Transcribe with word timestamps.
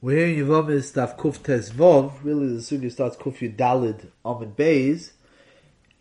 We're 0.00 0.26
here 0.26 0.38
in 0.38 0.46
Yevomis 0.46 0.92
Daf 0.92 1.16
Kuf 1.16 1.42
Tes 1.42 1.70
Vov. 1.70 2.12
Really, 2.22 2.48
the 2.48 2.60
sugi 2.60 2.92
starts 2.92 3.16
Kuf 3.16 3.38
Yudalid 3.38 4.08
Amid 4.24 4.54
Beis 4.54 5.12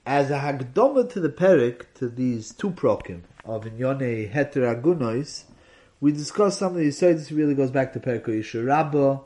as 0.06 0.30
a 0.30 0.40
hagdoma 0.40 1.10
to 1.12 1.22
the 1.22 1.30
perik 1.30 1.86
to 1.94 2.10
these 2.10 2.54
two 2.54 2.72
prokim 2.72 3.22
of 3.46 3.64
Inyone 3.64 4.34
Heter 4.34 4.82
Agunois. 4.82 5.46
We 6.02 6.12
discuss 6.12 6.58
some 6.58 6.74
of 6.74 6.80
these 6.80 6.98
so 6.98 7.14
this 7.14 7.32
really 7.32 7.56
goes 7.56 7.72
back 7.72 7.94
to 7.94 8.00
Perik 8.00 8.66
Rabba 8.68 9.22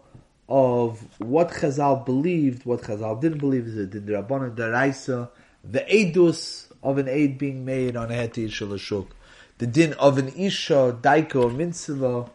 of 0.48 1.08
what 1.20 1.50
Chazal 1.50 2.06
believed, 2.06 2.66
what 2.66 2.82
Chazal 2.82 3.20
didn't 3.20 3.40
believe, 3.40 3.66
is 3.66 3.78
it 3.78 3.92
the 3.92 4.00
Rabbanon 4.00 4.56
Daraisa, 4.56 5.30
the 5.64 5.80
Eidus 5.80 6.72
of 6.84 7.00
an 7.00 7.08
aid 7.08 7.40
being 7.40 7.66
made 7.66 7.96
on 7.96 8.12
a 8.12 8.16
Heter 8.16 8.46
Isha 8.46 9.06
the 9.58 9.66
din 9.66 9.94
of 9.94 10.20
an 10.20 10.28
Isha, 10.30 11.00
Daiko, 11.02 11.56
Mitzvah, 11.56 12.30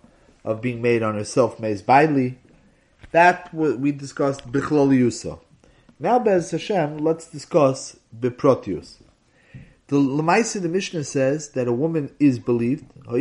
of 0.44 0.60
being 0.60 0.82
made 0.82 1.02
on 1.02 1.14
herself, 1.14 1.58
Meiz 1.58 1.84
Bailey. 1.84 2.38
That 3.12 3.52
we 3.52 3.92
discussed 3.92 4.50
Bichlol 4.50 4.88
Yusa. 4.88 5.38
Now, 5.98 6.18
Bez 6.18 6.50
Hashem, 6.50 6.98
let's 6.98 7.28
discuss 7.28 7.96
Beprotius. 8.18 8.96
The 9.88 9.96
Lamaisi, 9.96 10.62
the 10.62 10.68
Mishnah 10.68 11.04
says 11.04 11.50
that 11.50 11.68
a 11.68 11.72
woman 11.72 12.10
is 12.18 12.38
believed, 12.38 12.86
but 13.04 13.20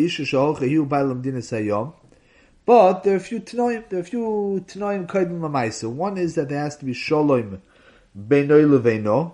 there 3.03 3.13
are 3.13 3.17
a 3.17 3.19
few 3.19 3.41
Tanoim, 3.41 3.89
there 3.89 3.99
are 3.99 4.01
a 4.01 4.05
few 4.05 4.63
Tanoim 4.67 5.05
Kaidim 5.05 5.41
Lamaisa. 5.41 5.91
One 5.91 6.17
is 6.17 6.35
that 6.35 6.47
there 6.47 6.59
has 6.59 6.77
to 6.77 6.85
be 6.85 6.93
Shalom 6.93 7.61
Beinoi 8.17 8.65
Leveino, 8.65 9.33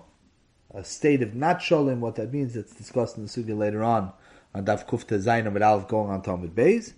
a 0.73 0.83
state 0.83 1.21
of 1.21 1.35
not 1.35 1.61
Shalom, 1.61 2.01
what 2.01 2.15
that 2.15 2.33
means, 2.33 2.55
that's 2.55 2.73
discussed 2.73 3.17
in 3.17 3.25
the 3.25 3.29
Sugi 3.29 3.55
later 3.55 3.83
on, 3.83 4.13
on 4.55 4.65
Daf 4.65 4.87
Kufta 4.87 5.21
Zainam 5.21 5.53
with 5.53 5.61
Aleph 5.61 5.87
going 5.87 6.09
on 6.09 6.23
Talmud 6.23 6.55
Beis. 6.55 6.93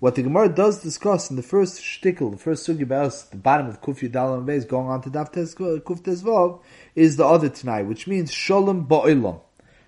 What 0.00 0.14
the 0.14 0.22
Gemara 0.22 0.48
does 0.48 0.80
discuss 0.80 1.28
in 1.28 1.34
the 1.34 1.42
first 1.42 1.82
shtickle, 1.82 2.30
the 2.30 2.36
first 2.36 2.64
sugi 2.64 2.82
about 2.82 3.10
the 3.32 3.36
bottom 3.36 3.66
of 3.66 3.82
Kuf 3.82 3.98
Yudal 3.98 4.38
and 4.38 4.46
Beis, 4.46 4.68
going 4.68 4.86
on 4.86 5.02
to 5.02 5.10
Daf 5.10 5.32
Kuf 5.32 6.60
is 6.94 7.16
the 7.16 7.26
other 7.26 7.48
tonight, 7.48 7.82
which 7.82 8.06
means 8.06 8.30
Shalom 8.30 8.86
Ba'ilam. 8.86 9.40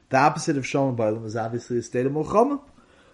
The 0.09 0.17
opposite 0.17 0.57
of 0.57 0.67
Shalom 0.67 0.97
Ba'ilam 0.97 1.25
is 1.27 1.37
obviously 1.37 1.79
a 1.79 1.83
state 1.85 2.07
of 2.07 2.13
Mulchama. 2.13 2.61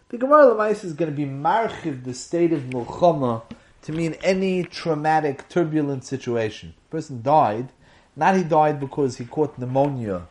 The 0.09 0.17
Gemara 0.17 0.55
Lamais 0.55 0.84
is 0.84 0.95
going 0.95 1.11
to 1.11 1.15
be 1.15 1.27
marchiv 1.27 2.05
the 2.05 2.15
state 2.15 2.55
of 2.55 2.62
Mulchama 2.62 3.43
to 3.83 3.93
mean 3.93 4.15
any 4.23 4.62
traumatic, 4.62 5.51
turbulent 5.51 6.03
situation. 6.03 6.73
The 6.89 6.97
person 6.97 7.21
died, 7.21 7.73
not 8.17 8.37
he 8.37 8.43
died 8.43 8.81
because 8.81 9.19
he 9.19 9.27
caught 9.27 9.59
pneumonia 9.59 10.28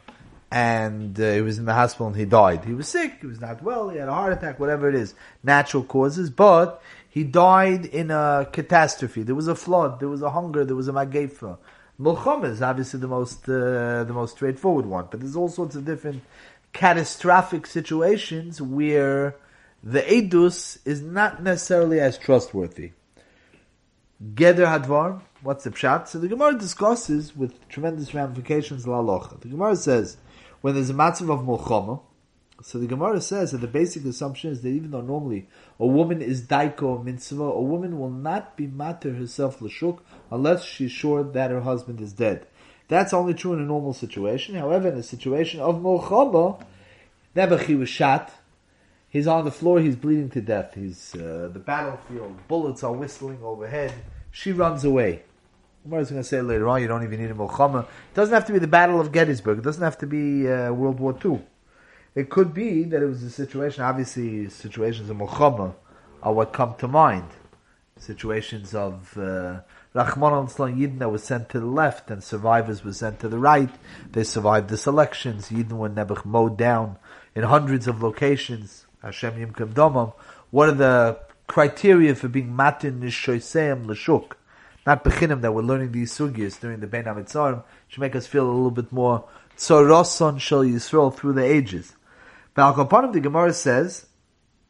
and 0.56 1.20
uh, 1.20 1.34
he 1.34 1.42
was 1.42 1.60
in 1.60 1.66
the 1.66 1.74
hospital 1.74 2.08
and 2.08 2.16
he 2.16 2.24
died. 2.24 2.64
He 2.64 2.74
was 2.74 2.88
sick, 2.88 3.18
he 3.20 3.28
was 3.28 3.42
not 3.42 3.62
well, 3.62 3.90
he 3.90 3.98
had 3.98 4.08
a 4.08 4.14
heart 4.14 4.32
attack, 4.32 4.58
whatever 4.58 4.88
it 4.88 4.96
is, 4.96 5.14
natural 5.44 5.84
causes, 5.84 6.30
but 6.30 6.82
he 7.10 7.26
died 7.26 7.86
in 7.86 8.10
a 8.10 8.48
catastrophe. 8.54 9.24
There 9.24 9.36
was 9.36 9.50
a 9.50 9.56
flood, 9.56 10.00
there 10.00 10.08
was 10.08 10.22
a 10.22 10.30
hunger, 10.30 10.64
there 10.64 10.78
was 10.78 10.88
a 10.88 10.94
magefa. 10.94 11.58
Mulchama 12.00 12.46
is 12.46 12.62
obviously 12.62 13.02
the 13.02 13.08
most 13.08 13.50
uh, 13.50 14.06
the 14.06 14.14
most 14.14 14.38
straightforward 14.38 14.86
one, 14.86 15.08
but 15.12 15.20
there's 15.20 15.36
all 15.36 15.50
sorts 15.50 15.76
of 15.76 15.84
different 15.84 16.24
catastrophic 16.72 17.68
situations 17.68 18.62
where 18.62 19.36
the 19.84 20.04
edus 20.04 20.78
is 20.86 21.02
not 21.02 21.44
necessarily 21.44 22.00
as 22.00 22.18
trustworthy. 22.18 22.92
Geder 24.34 24.68
hadvar, 24.68 25.20
what's 25.42 25.66
the 25.66 25.72
pshat? 25.72 26.08
So 26.08 26.20
the 26.20 26.30
Gemara 26.30 26.58
discusses 26.58 27.36
with 27.36 27.68
tremendous 27.68 28.14
ramifications 28.14 28.88
la 28.88 29.02
locha. 29.02 29.42
The 29.42 29.50
Gemara 29.50 29.76
says 29.76 30.16
when 30.66 30.74
there's 30.74 30.90
a 30.90 30.96
matzav 30.96 31.30
of 31.30 31.42
mulchama, 31.42 32.02
so 32.64 32.80
the 32.80 32.88
Gemara 32.88 33.22
says 33.22 33.52
that 33.52 33.60
the 33.60 33.68
basic 33.68 34.04
assumption 34.04 34.50
is 34.50 34.64
that 34.64 34.70
even 34.70 34.90
though 34.90 35.02
normally 35.02 35.48
a 35.80 35.86
woman 35.86 36.24
is 36.24 36.42
daiko 36.42 37.04
mitzvah, 37.04 37.44
a 37.44 37.62
woman 37.62 38.00
will 38.00 38.10
not 38.10 38.58
be 38.58 38.66
matter 38.66 39.14
herself 39.14 39.62
l'shuk 39.62 40.00
unless 40.32 40.66
she's 40.66 40.92
sure 40.92 41.24
that 41.24 41.52
her 41.52 41.62
husband 41.62 42.02
is 42.02 42.14
dead. 42.14 42.48
That's 42.88 43.14
only 43.14 43.36
true 43.36 43.54
in 43.54 43.60
a 43.60 43.64
normal 43.64 43.94
situation. 43.94 44.56
However, 44.56 44.88
in 44.88 44.98
a 44.98 45.04
situation 45.04 45.60
of 45.60 45.84
mulchama, 45.84 46.60
Nebuchadnezzar 47.36 47.78
was 47.78 47.90
shot. 47.90 48.32
He's 49.08 49.28
on 49.28 49.46
the 49.46 49.52
floor. 49.52 49.80
He's 49.80 49.96
bleeding 49.96 50.32
to 50.32 50.42
death. 50.42 50.74
He's 50.74 51.14
uh, 51.14 51.52
the 51.54 51.60
battlefield. 51.60 52.40
Bullets 52.48 52.84
are 52.84 52.92
whistling 52.92 53.38
overhead. 53.44 53.94
She 54.32 54.52
runs 54.52 54.84
away. 54.84 55.26
Gemara 55.86 56.02
is 56.02 56.10
going 56.10 56.24
to 56.24 56.28
say 56.28 56.42
later 56.42 56.68
on, 56.68 56.82
you 56.82 56.88
don't 56.88 57.04
even 57.04 57.22
need 57.22 57.30
a 57.30 57.36
Milchama. 57.36 57.84
It 57.84 58.16
doesn't 58.16 58.34
have 58.34 58.46
to 58.46 58.54
be 58.54 58.58
the 58.58 58.66
Battle 58.66 59.00
of 59.00 59.12
Gettysburg. 59.12 59.60
It 59.60 59.64
doesn't 59.64 59.84
have 59.84 60.00
to 60.00 60.08
be 60.08 60.50
uh, 60.52 60.74
World 60.74 61.00
War 61.00 61.16
II. 61.24 61.42
It 62.16 62.32
could 62.32 62.56
be 62.56 62.86
that 62.86 63.04
it 63.04 63.06
was 63.06 63.22
a 63.22 63.30
situation, 63.30 63.84
obviously 63.84 64.50
situations 64.50 65.12
of 65.12 65.18
Milchama 65.18 65.76
are 66.24 66.34
what 66.34 66.54
come 66.54 66.74
to 66.80 66.88
mind. 66.88 67.28
Situations 68.00 68.74
of 68.74 69.16
uh, 69.16 69.60
Rachman 69.94 70.32
al 70.32 70.98
that 70.98 71.10
was 71.12 71.24
sent 71.24 71.50
to 71.50 71.60
the 71.60 71.68
left 71.68 72.10
and 72.10 72.24
survivors 72.24 72.84
were 72.84 72.92
sent 72.92 73.20
to 73.20 73.30
the 73.30 73.38
right. 73.38 73.70
They 74.12 74.24
survived 74.24 74.70
the 74.70 74.78
selections. 74.78 75.50
Yidden 75.50 75.74
were 75.74 75.90
Nebuch 75.90 76.26
mowed 76.26 76.58
down 76.58 76.98
in 77.36 77.44
hundreds 77.44 77.88
of 77.88 78.02
locations. 78.02 78.88
Hashem 79.04 79.34
Yimkim 79.34 79.76
Domam. 79.76 80.14
What 80.50 80.70
are 80.70 80.72
the 80.72 81.20
criteria 81.46 82.16
for 82.16 82.28
being 82.28 82.56
matin 82.56 83.02
nishoiseim 83.02 83.86
l'shuk? 83.86 84.36
Not 84.86 85.04
bechinim 85.04 85.42
that 85.42 85.54
we're 85.54 85.62
learning 85.62 85.92
these 85.92 86.14
sugyas 86.14 86.60
during 86.60 86.80
the 86.80 86.88
Bein 86.88 87.06
HaMitzarim 87.06 87.64
should 87.88 88.02
make 88.02 88.16
us 88.16 88.28
feel 88.28 88.46
a 88.46 88.52
little 88.52 88.72
bit 88.72 88.92
more 88.92 89.28
tzoroson 89.58 90.40
shel 90.40 90.64
Yisrael 90.64 91.14
through 91.14 91.34
the 91.34 91.44
ages. 91.44 91.96
But 92.54 92.78
Al 92.78 93.12
the 93.12 93.20
Gemara 93.20 93.54
says 93.54 94.06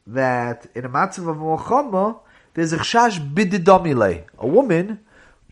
that 0.06 0.66
in 0.74 0.84
a 0.84 0.88
matzav 0.88 1.28
of 1.28 1.36
Mochama, 1.36 2.20
there's 2.54 2.72
a 2.72 2.78
chash 2.78 3.18
bididomile. 3.34 4.24
A 4.38 4.46
woman 4.46 5.00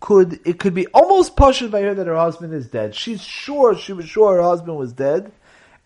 could, 0.00 0.40
it 0.44 0.58
could 0.58 0.74
be 0.74 0.86
almost 0.88 1.36
pushed 1.36 1.70
by 1.70 1.82
her 1.82 1.94
that 1.94 2.06
her 2.06 2.16
husband 2.16 2.54
is 2.54 2.68
dead. 2.68 2.94
She's 2.94 3.22
sure, 3.22 3.76
she 3.76 3.92
was 3.92 4.06
sure 4.06 4.36
her 4.36 4.42
husband 4.42 4.76
was 4.76 4.92
dead. 4.92 5.32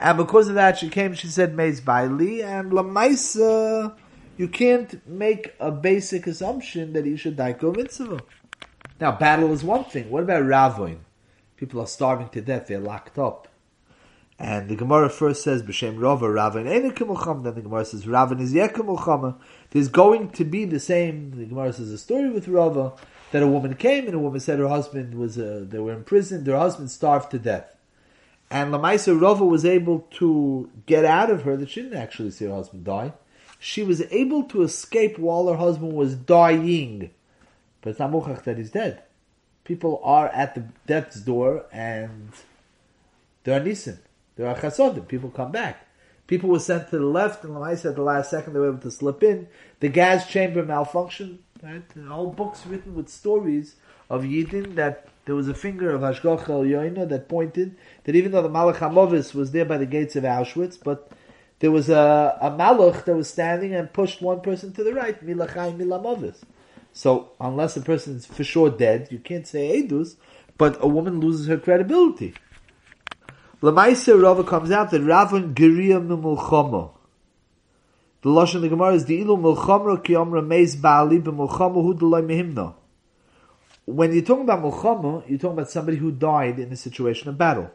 And 0.00 0.16
because 0.16 0.48
of 0.48 0.54
that, 0.54 0.78
she 0.78 0.88
came, 0.88 1.14
she 1.14 1.26
said, 1.26 1.56
Meiz 1.56 1.80
Baili, 1.80 2.44
and 2.44 2.70
Lamaisa, 2.70 3.96
you 4.36 4.48
can't 4.48 5.06
make 5.08 5.54
a 5.58 5.72
basic 5.72 6.26
assumption 6.28 6.92
that 6.92 7.04
he 7.04 7.16
should 7.16 7.36
die 7.36 7.56
mitzvah. 7.60 8.20
Now, 9.00 9.12
battle 9.12 9.52
is 9.52 9.62
one 9.62 9.84
thing. 9.84 10.10
What 10.10 10.24
about 10.24 10.42
Ravoin? 10.42 10.98
People 11.56 11.80
are 11.80 11.86
starving 11.86 12.28
to 12.30 12.40
death. 12.40 12.66
They're 12.66 12.78
locked 12.78 13.18
up. 13.18 13.48
And 14.40 14.68
the 14.68 14.76
Gemara 14.76 15.10
first 15.10 15.42
says, 15.42 15.64
B'Shem 15.64 16.00
Rava, 16.00 16.30
Ravin 16.30 16.64
Then 16.64 16.88
the 16.88 17.62
Gemara 17.62 17.84
says, 17.84 18.06
Ravin 18.06 18.38
is 18.38 18.52
There's 19.70 19.88
going 19.88 20.30
to 20.30 20.44
be 20.44 20.64
the 20.64 20.78
same, 20.78 21.32
the 21.36 21.46
Gemara 21.46 21.72
says 21.72 21.90
a 21.90 21.98
story 21.98 22.30
with 22.30 22.46
Rava, 22.46 22.92
that 23.32 23.42
a 23.42 23.48
woman 23.48 23.74
came 23.74 24.06
and 24.06 24.14
a 24.14 24.18
woman 24.20 24.38
said 24.38 24.60
her 24.60 24.68
husband 24.68 25.14
was, 25.14 25.38
uh, 25.38 25.64
they 25.68 25.80
were 25.80 25.92
in 25.92 26.04
prison, 26.04 26.44
their 26.44 26.56
husband 26.56 26.92
starved 26.92 27.32
to 27.32 27.40
death. 27.40 27.74
And 28.48 28.72
Lamaisa 28.72 29.20
Rava 29.20 29.44
was 29.44 29.64
able 29.64 30.06
to 30.12 30.70
get 30.86 31.04
out 31.04 31.30
of 31.30 31.42
her 31.42 31.56
that 31.56 31.70
she 31.70 31.82
didn't 31.82 31.98
actually 31.98 32.30
see 32.30 32.44
her 32.44 32.54
husband 32.54 32.84
die. 32.84 33.14
She 33.58 33.82
was 33.82 34.02
able 34.12 34.44
to 34.44 34.62
escape 34.62 35.18
while 35.18 35.48
her 35.48 35.56
husband 35.56 35.94
was 35.94 36.14
dying. 36.14 37.10
But 37.80 37.90
it's 37.90 37.98
not 37.98 38.10
muchach 38.10 38.44
that 38.44 38.58
he's 38.58 38.70
dead. 38.70 39.02
People 39.64 40.00
are 40.02 40.28
at 40.28 40.54
the 40.54 40.64
death's 40.86 41.20
door 41.20 41.66
and 41.72 42.30
there 43.44 43.60
are 43.60 43.64
nisim. 43.64 43.98
There 44.36 44.46
are 44.46 44.54
chasodim. 44.54 45.08
People 45.08 45.30
come 45.30 45.52
back. 45.52 45.86
People 46.26 46.50
were 46.50 46.58
sent 46.58 46.90
to 46.90 46.98
the 46.98 47.06
left, 47.06 47.42
and 47.42 47.56
I 47.56 47.74
said 47.74 47.96
the 47.96 48.02
last 48.02 48.30
second 48.30 48.52
they 48.52 48.60
were 48.60 48.68
able 48.68 48.78
to 48.80 48.90
slip 48.90 49.22
in. 49.22 49.48
The 49.80 49.88
gas 49.88 50.28
chamber 50.28 50.62
malfunctioned. 50.62 51.38
Right? 51.62 51.82
Whole 52.06 52.30
books 52.30 52.66
written 52.66 52.94
with 52.94 53.08
stories 53.08 53.76
of 54.10 54.22
Yidin 54.22 54.74
that 54.76 55.08
there 55.24 55.34
was 55.34 55.48
a 55.48 55.54
finger 55.54 55.90
of 55.90 56.02
Hashgach 56.02 56.48
El 56.48 56.62
Yoina 56.64 57.08
that 57.08 57.28
pointed 57.28 57.76
that 58.04 58.14
even 58.14 58.32
though 58.32 58.42
the 58.42 58.48
Malach 58.48 58.76
Hamovis 58.76 59.34
was 59.34 59.50
there 59.52 59.64
by 59.64 59.78
the 59.78 59.86
gates 59.86 60.14
of 60.14 60.24
Auschwitz, 60.24 60.78
but 60.82 61.10
there 61.58 61.70
was 61.70 61.88
a, 61.88 62.38
a 62.40 62.50
Malach 62.50 63.04
that 63.06 63.16
was 63.16 63.28
standing 63.28 63.74
and 63.74 63.92
pushed 63.92 64.22
one 64.22 64.40
person 64.40 64.72
to 64.74 64.84
the 64.84 64.94
right, 64.94 65.24
Milachai 65.24 65.76
Milamovis. 65.76 66.36
So 66.92 67.30
unless 67.40 67.76
a 67.76 67.80
person 67.80 68.16
is 68.16 68.26
for 68.26 68.44
sure 68.44 68.70
dead, 68.70 69.08
you 69.10 69.18
can't 69.18 69.46
say 69.46 69.82
edus, 69.82 70.16
but 70.56 70.76
a 70.82 70.88
woman 70.88 71.20
loses 71.20 71.46
her 71.46 71.56
credibility. 71.56 72.34
Lamaisa 73.62 74.20
Rava 74.20 74.44
comes 74.44 74.70
out 74.70 74.90
that 74.90 75.00
Ravan 75.00 75.54
Geria 75.54 76.00
Mimulchama. 76.00 76.90
The 78.22 78.30
Lashon 78.30 78.56
of 78.56 78.62
the 78.62 78.68
Gemara 78.68 78.94
is 78.94 79.04
the 79.04 79.20
ilu 79.20 79.36
mulchamra 79.36 80.02
ki 80.02 80.16
amra 80.16 80.42
meis 80.42 80.74
ba'ali 80.74 81.22
b'mulchama 81.22 81.74
hu 81.74 81.94
delay 81.94 82.20
mehimna. 82.20 82.74
When 83.84 84.12
you're 84.12 84.24
talking 84.24 84.42
about 84.42 84.62
mulchama, 84.62 85.28
you're 85.28 85.38
talking 85.38 85.56
about 85.56 85.70
somebody 85.70 85.98
who 85.98 86.10
died 86.10 86.58
in 86.58 86.72
a 86.72 86.76
situation 86.76 87.28
of 87.28 87.38
battle. 87.38 87.70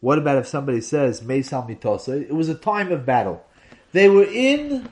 What 0.00 0.18
about 0.18 0.38
if 0.38 0.46
somebody 0.46 0.82
says 0.82 1.22
meis 1.22 1.52
al 1.52 1.66
mitosa? 1.66 2.20
It 2.20 2.34
was 2.34 2.50
a 2.50 2.54
time 2.54 2.92
of 2.92 3.06
battle. 3.06 3.42
They 3.92 4.08
were 4.08 4.24
in 4.24 4.88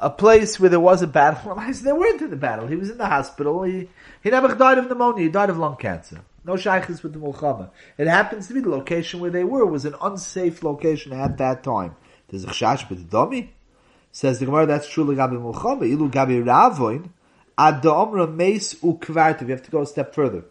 a 0.00 0.08
place 0.08 0.58
where 0.58 0.70
there 0.70 0.80
was 0.80 1.02
a 1.02 1.06
battle. 1.06 1.54
They 1.82 1.92
weren't 1.92 2.22
in 2.22 2.30
the 2.30 2.36
battle. 2.36 2.66
He 2.66 2.76
was 2.76 2.90
in 2.90 2.98
the 2.98 3.06
hospital. 3.06 3.62
He, 3.62 3.88
he 4.22 4.30
never 4.30 4.54
died 4.54 4.78
of 4.78 4.88
pneumonia. 4.88 5.24
He 5.24 5.30
died 5.30 5.50
of 5.50 5.58
lung 5.58 5.76
cancer. 5.76 6.22
No 6.44 6.56
shaykhs 6.56 7.02
with 7.02 7.12
the 7.12 7.18
mulchama. 7.18 7.70
It 7.98 8.06
happens 8.06 8.46
to 8.48 8.54
be 8.54 8.60
the 8.60 8.70
location 8.70 9.20
where 9.20 9.30
they 9.30 9.44
were 9.44 9.66
was 9.66 9.84
an 9.84 9.94
unsafe 10.00 10.62
location 10.62 11.12
at 11.12 11.36
that 11.36 11.62
time. 11.62 11.96
There's 12.28 12.44
a 12.44 12.48
chash 12.48 12.88
but 12.88 13.10
domi. 13.10 13.52
Says 14.10 14.40
the 14.40 14.46
Gemara, 14.46 14.66
that's 14.66 14.88
true 14.88 15.04
gabi 15.04 15.38
mulchama. 15.38 15.82
Ilu 15.82 16.10
gabi 16.10 16.42
ravoin. 16.42 17.10
Adamra 17.58 18.34
Mace 18.34 18.74
Ukvartiv. 18.76 19.42
You 19.42 19.48
have 19.48 19.62
to 19.62 19.70
go 19.70 19.82
a 19.82 19.86
step 19.86 20.14
further. 20.14 20.44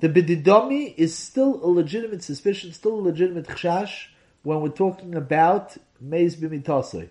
The 0.00 0.08
Bididomi 0.08 0.94
is 0.96 1.16
still 1.16 1.60
a 1.64 1.66
legitimate 1.66 2.22
suspicion, 2.22 2.72
still 2.72 2.94
a 2.94 3.02
legitimate 3.02 3.46
chashash 3.46 4.06
when 4.42 4.60
we're 4.60 4.68
talking 4.68 5.14
about 5.14 5.76
Mace 6.00 6.36
Bimitosoi. 6.36 7.10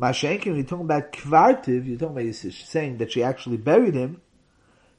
Mashenkin, 0.00 0.54
you're 0.56 0.64
talking 0.64 0.84
about 0.84 1.12
Kvartiv, 1.12 1.86
you're 1.86 1.98
talking 1.98 2.22
about 2.22 2.34
saying 2.34 2.98
that 2.98 3.12
she 3.12 3.22
actually 3.22 3.56
buried 3.56 3.94
him. 3.94 4.20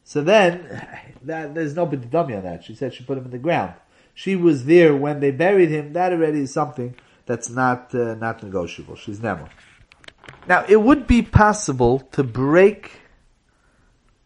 So 0.03 0.21
then, 0.21 0.65
that, 1.23 1.55
there's 1.55 1.75
no 1.75 1.87
Bididomi 1.87 2.37
on 2.37 2.43
that. 2.43 2.63
She 2.63 2.75
said 2.75 2.93
she 2.93 3.03
put 3.03 3.17
him 3.17 3.25
in 3.25 3.31
the 3.31 3.37
ground. 3.37 3.73
She 4.13 4.35
was 4.35 4.65
there 4.65 4.95
when 4.95 5.21
they 5.21 5.31
buried 5.31 5.69
him. 5.69 5.93
That 5.93 6.11
already 6.11 6.41
is 6.41 6.53
something 6.53 6.95
that's 7.25 7.49
not 7.49 7.95
uh, 7.95 8.15
not 8.15 8.43
negotiable. 8.43 8.95
She's 8.95 9.21
never. 9.21 9.47
Now, 10.47 10.65
it 10.67 10.81
would 10.81 11.07
be 11.07 11.21
possible 11.21 11.99
to 12.11 12.23
break 12.23 12.91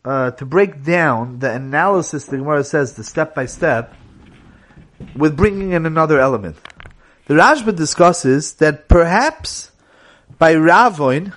uh, 0.06 0.32
to 0.32 0.46
break 0.46 0.84
down 0.84 1.40
the 1.40 1.52
analysis 1.52 2.26
the 2.26 2.38
Gemara 2.38 2.64
says, 2.64 2.94
the 2.94 3.04
step 3.04 3.36
by 3.36 3.46
step, 3.46 3.94
with 5.16 5.38
bringing 5.38 5.72
in 5.72 5.86
another 5.86 6.20
element. 6.20 6.58
The 7.28 7.36
Rashba 7.36 7.76
discusses 7.76 8.54
that 8.56 8.90
perhaps 8.90 9.72
by 10.38 10.54
Ravoin, 10.56 11.34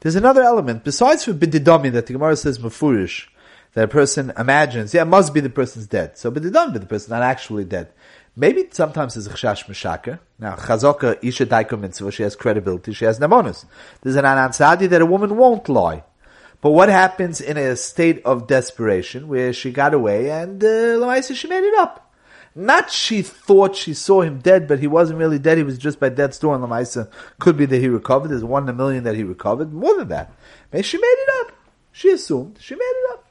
there's 0.00 0.16
another 0.16 0.42
element 0.42 0.84
besides 0.84 1.24
for 1.24 1.32
bididomi 1.32 1.92
that 1.92 2.06
the 2.06 2.12
Gemara 2.12 2.36
says 2.36 2.58
mafurish, 2.58 3.26
that 3.74 3.84
a 3.84 3.88
person 3.88 4.32
imagines, 4.38 4.94
yeah, 4.94 5.02
it 5.02 5.06
must 5.06 5.34
be 5.34 5.40
the 5.40 5.50
person's 5.50 5.86
dead. 5.86 6.16
So 6.16 6.30
bididomi, 6.30 6.72
but 6.72 6.80
the 6.80 6.86
person's 6.86 7.10
not 7.10 7.22
actually 7.22 7.64
dead. 7.64 7.88
Maybe 8.36 8.68
sometimes 8.70 9.14
there's 9.14 9.26
a 9.26 9.30
chashash 9.30 9.66
meshaka. 9.66 10.20
Now, 10.38 10.54
chazaka 10.54 11.18
isha 11.22 11.46
daiko 11.46 11.78
mitzvah, 11.78 12.12
she 12.12 12.22
has 12.22 12.36
credibility, 12.36 12.92
she 12.92 13.04
has 13.04 13.18
nemonis. 13.18 13.64
There's 14.02 14.16
an 14.16 14.24
anansadi 14.24 14.88
that 14.88 15.02
a 15.02 15.06
woman 15.06 15.36
won't 15.36 15.68
lie. 15.68 16.04
But 16.60 16.70
what 16.70 16.88
happens 16.88 17.40
in 17.40 17.56
a 17.56 17.76
state 17.76 18.22
of 18.24 18.46
desperation 18.46 19.28
where 19.28 19.52
she 19.52 19.70
got 19.70 19.94
away 19.94 20.30
and 20.30 20.62
uh, 20.62 21.20
she 21.22 21.48
made 21.48 21.64
it 21.64 21.78
up? 21.78 22.07
Not 22.54 22.90
she 22.90 23.22
thought 23.22 23.76
she 23.76 23.94
saw 23.94 24.22
him 24.22 24.38
dead, 24.38 24.66
but 24.66 24.80
he 24.80 24.86
wasn't 24.86 25.18
really 25.18 25.38
dead. 25.38 25.58
He 25.58 25.64
was 25.64 25.78
just 25.78 26.00
by 26.00 26.08
death's 26.08 26.38
door, 26.38 26.54
and 26.54 26.64
Lamaisa 26.64 27.10
could 27.38 27.56
be 27.56 27.66
that 27.66 27.80
he 27.80 27.88
recovered. 27.88 28.28
There's 28.28 28.44
one 28.44 28.64
in 28.64 28.68
a 28.68 28.72
million 28.72 29.04
that 29.04 29.14
he 29.14 29.22
recovered. 29.22 29.72
More 29.72 29.96
than 29.96 30.08
that, 30.08 30.32
maybe 30.72 30.82
she 30.82 30.98
made 30.98 31.04
it 31.06 31.28
up. 31.40 31.52
She 31.92 32.10
assumed 32.10 32.58
she 32.60 32.74
made 32.74 32.80
it 32.80 33.12
up. 33.12 33.26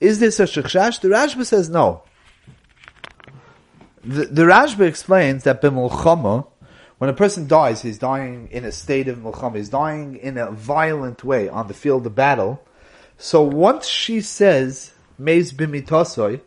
Is 0.00 0.20
this 0.20 0.38
a 0.40 0.44
shikshash? 0.44 1.00
The 1.00 1.08
Rashba 1.08 1.44
says 1.44 1.70
no. 1.70 2.02
The, 4.04 4.26
the 4.26 4.42
Rashba 4.42 4.86
explains 4.86 5.44
that 5.44 5.62
b'mulchama, 5.62 6.46
when 6.98 7.10
a 7.10 7.14
person 7.14 7.46
dies, 7.48 7.82
he's 7.82 7.98
dying 7.98 8.48
in 8.50 8.64
a 8.64 8.72
state 8.72 9.08
of 9.08 9.18
mulchama. 9.18 9.56
He's 9.56 9.68
dying 9.70 10.16
in 10.16 10.36
a 10.36 10.50
violent 10.50 11.24
way 11.24 11.48
on 11.48 11.68
the 11.68 11.74
field 11.74 12.06
of 12.06 12.14
battle. 12.14 12.62
So 13.18 13.42
once 13.42 13.86
she 13.86 14.20
says 14.20 14.92
meis 15.18 15.52
b'mitasoi, 15.52 16.40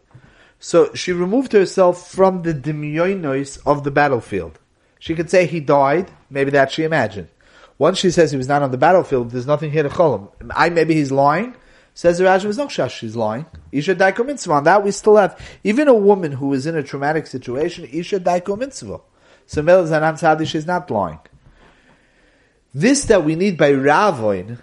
so 0.60 0.94
she 0.94 1.12
removed 1.12 1.54
herself 1.54 2.10
from 2.10 2.42
the 2.42 2.54
demyonos 2.54 3.60
of 3.66 3.84
the 3.84 3.92
battlefield. 3.92 4.60
She 5.00 5.16
could 5.16 5.30
say 5.30 5.46
he 5.46 5.60
died. 5.60 6.12
Maybe 6.30 6.52
that 6.52 6.72
she 6.72 6.84
imagined. 6.84 7.30
Once 7.78 8.00
she 8.00 8.10
says 8.10 8.32
he 8.32 8.38
was 8.38 8.48
not 8.48 8.64
on 8.64 8.72
the 8.72 8.78
battlefield, 8.78 9.32
there's 9.32 9.46
nothing 9.46 9.72
here 9.72 9.84
to 9.84 9.90
call 9.90 10.18
him. 10.40 10.52
I 10.56 10.70
maybe 10.70 10.96
he's 10.96 11.12
lying. 11.12 11.56
Says 11.94 12.18
the 12.18 12.26
Raja 12.26 12.48
was 12.48 12.58
no 12.58 12.68
shash, 12.68 12.92
she's 12.92 13.16
lying. 13.16 13.46
Isha 13.72 13.96
daiko. 13.96 14.50
On 14.52 14.64
that 14.64 14.84
we 14.84 14.92
still 14.92 15.16
have, 15.16 15.40
even 15.64 15.88
a 15.88 15.94
woman 15.94 16.34
who 16.34 16.54
is 16.54 16.68
in 16.68 16.76
a 16.76 16.84
traumatic 16.84 17.28
situation, 17.28 17.86
Isha 17.86 18.20
daiko 18.20 18.58
mitzvah. 18.58 19.00
So 19.46 19.62
Mel 19.62 19.84
Zanan 19.84 20.14
Tzadish 20.14 20.56
is 20.56 20.66
not 20.66 20.92
lying. 20.92 21.20
This 22.74 23.06
that 23.06 23.24
we 23.24 23.36
need 23.36 23.58
by 23.58 23.72
Ravoin, 23.72 24.60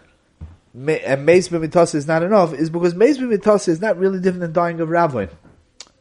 and 0.75 1.29
B'mitos 1.29 1.95
is 1.95 2.07
not 2.07 2.23
enough, 2.23 2.53
is 2.53 2.71
because 2.71 2.95
B'mitos 2.95 3.67
is 3.69 3.81
not 3.81 3.99
really 3.99 4.21
different 4.21 4.41
than 4.41 4.53
dying 4.53 4.81
of 4.81 4.89
Ravoin. 4.89 5.31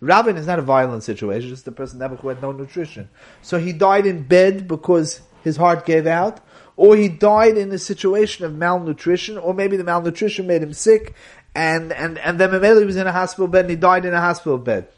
Ravin 0.03 0.35
is 0.35 0.47
not 0.47 0.59
a 0.59 0.61
violent 0.61 1.03
situation, 1.03 1.49
it's 1.49 1.59
just 1.59 1.67
a 1.67 1.71
person 1.71 1.99
never 1.99 2.17
who 2.17 2.27
had 2.27 2.41
no 2.41 2.51
nutrition. 2.51 3.09
So 3.41 3.57
he 3.57 3.71
died 3.71 4.05
in 4.05 4.23
bed 4.23 4.67
because 4.67 5.21
his 5.43 5.55
heart 5.55 5.85
gave 5.85 6.05
out, 6.05 6.41
or 6.75 6.97
he 6.97 7.07
died 7.07 7.57
in 7.57 7.71
a 7.71 7.77
situation 7.77 8.43
of 8.43 8.53
malnutrition, 8.53 9.37
or 9.37 9.53
maybe 9.53 9.77
the 9.77 9.83
malnutrition 9.85 10.45
made 10.45 10.61
him 10.61 10.73
sick, 10.73 11.15
and, 11.55 11.93
and, 11.93 12.17
and 12.17 12.37
then 12.37 12.49
Mameli 12.49 12.85
was 12.85 12.97
in 12.97 13.07
a 13.07 13.13
hospital 13.13 13.47
bed 13.47 13.65
and 13.65 13.69
he 13.69 13.75
died 13.77 14.03
in 14.03 14.13
a 14.13 14.19
hospital 14.19 14.57
bed. 14.57 14.89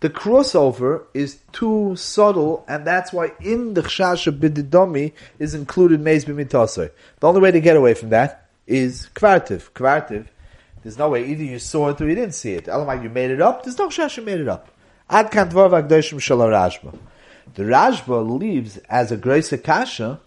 The 0.00 0.10
crossover 0.10 1.04
is 1.14 1.38
too 1.52 1.96
subtle, 1.96 2.64
and 2.68 2.86
that's 2.86 3.12
why 3.12 3.32
in 3.40 3.72
the 3.72 3.82
Chshasha 3.82 4.38
Bididomi 4.38 5.12
is 5.38 5.54
included 5.54 6.00
Meis 6.00 6.26
B'mitasoi. 6.26 6.90
The 7.20 7.26
only 7.26 7.40
way 7.40 7.52
to 7.52 7.60
get 7.60 7.76
away 7.76 7.94
from 7.94 8.10
that 8.10 8.48
is 8.66 9.08
Kvartiv. 9.14 9.70
Kvartiv, 9.70 10.26
there's 10.82 10.98
no 10.98 11.10
way, 11.10 11.24
either 11.26 11.44
you 11.44 11.58
saw 11.58 11.90
it 11.90 12.00
or 12.00 12.08
you 12.08 12.14
didn't 12.14 12.34
see 12.34 12.54
it. 12.54 12.66
Elamai, 12.66 13.02
you 13.02 13.08
made 13.08 13.30
it 13.30 13.40
up, 13.40 13.62
there's 13.62 13.78
no 13.78 13.88
Chshasha 13.88 14.24
made 14.24 14.40
it 14.40 14.48
up. 14.48 14.68
Ad 15.08 15.30
kan 15.30 15.48
dvar 15.50 15.70
v'agdoshim 15.70 16.18
Rashba. 16.18 16.98
The 17.54 17.64
Rashba 17.64 18.38
leaves 18.38 18.78
as 18.88 19.12
a 19.12 19.16
Grace 19.16 19.52
Kasha 19.62 20.20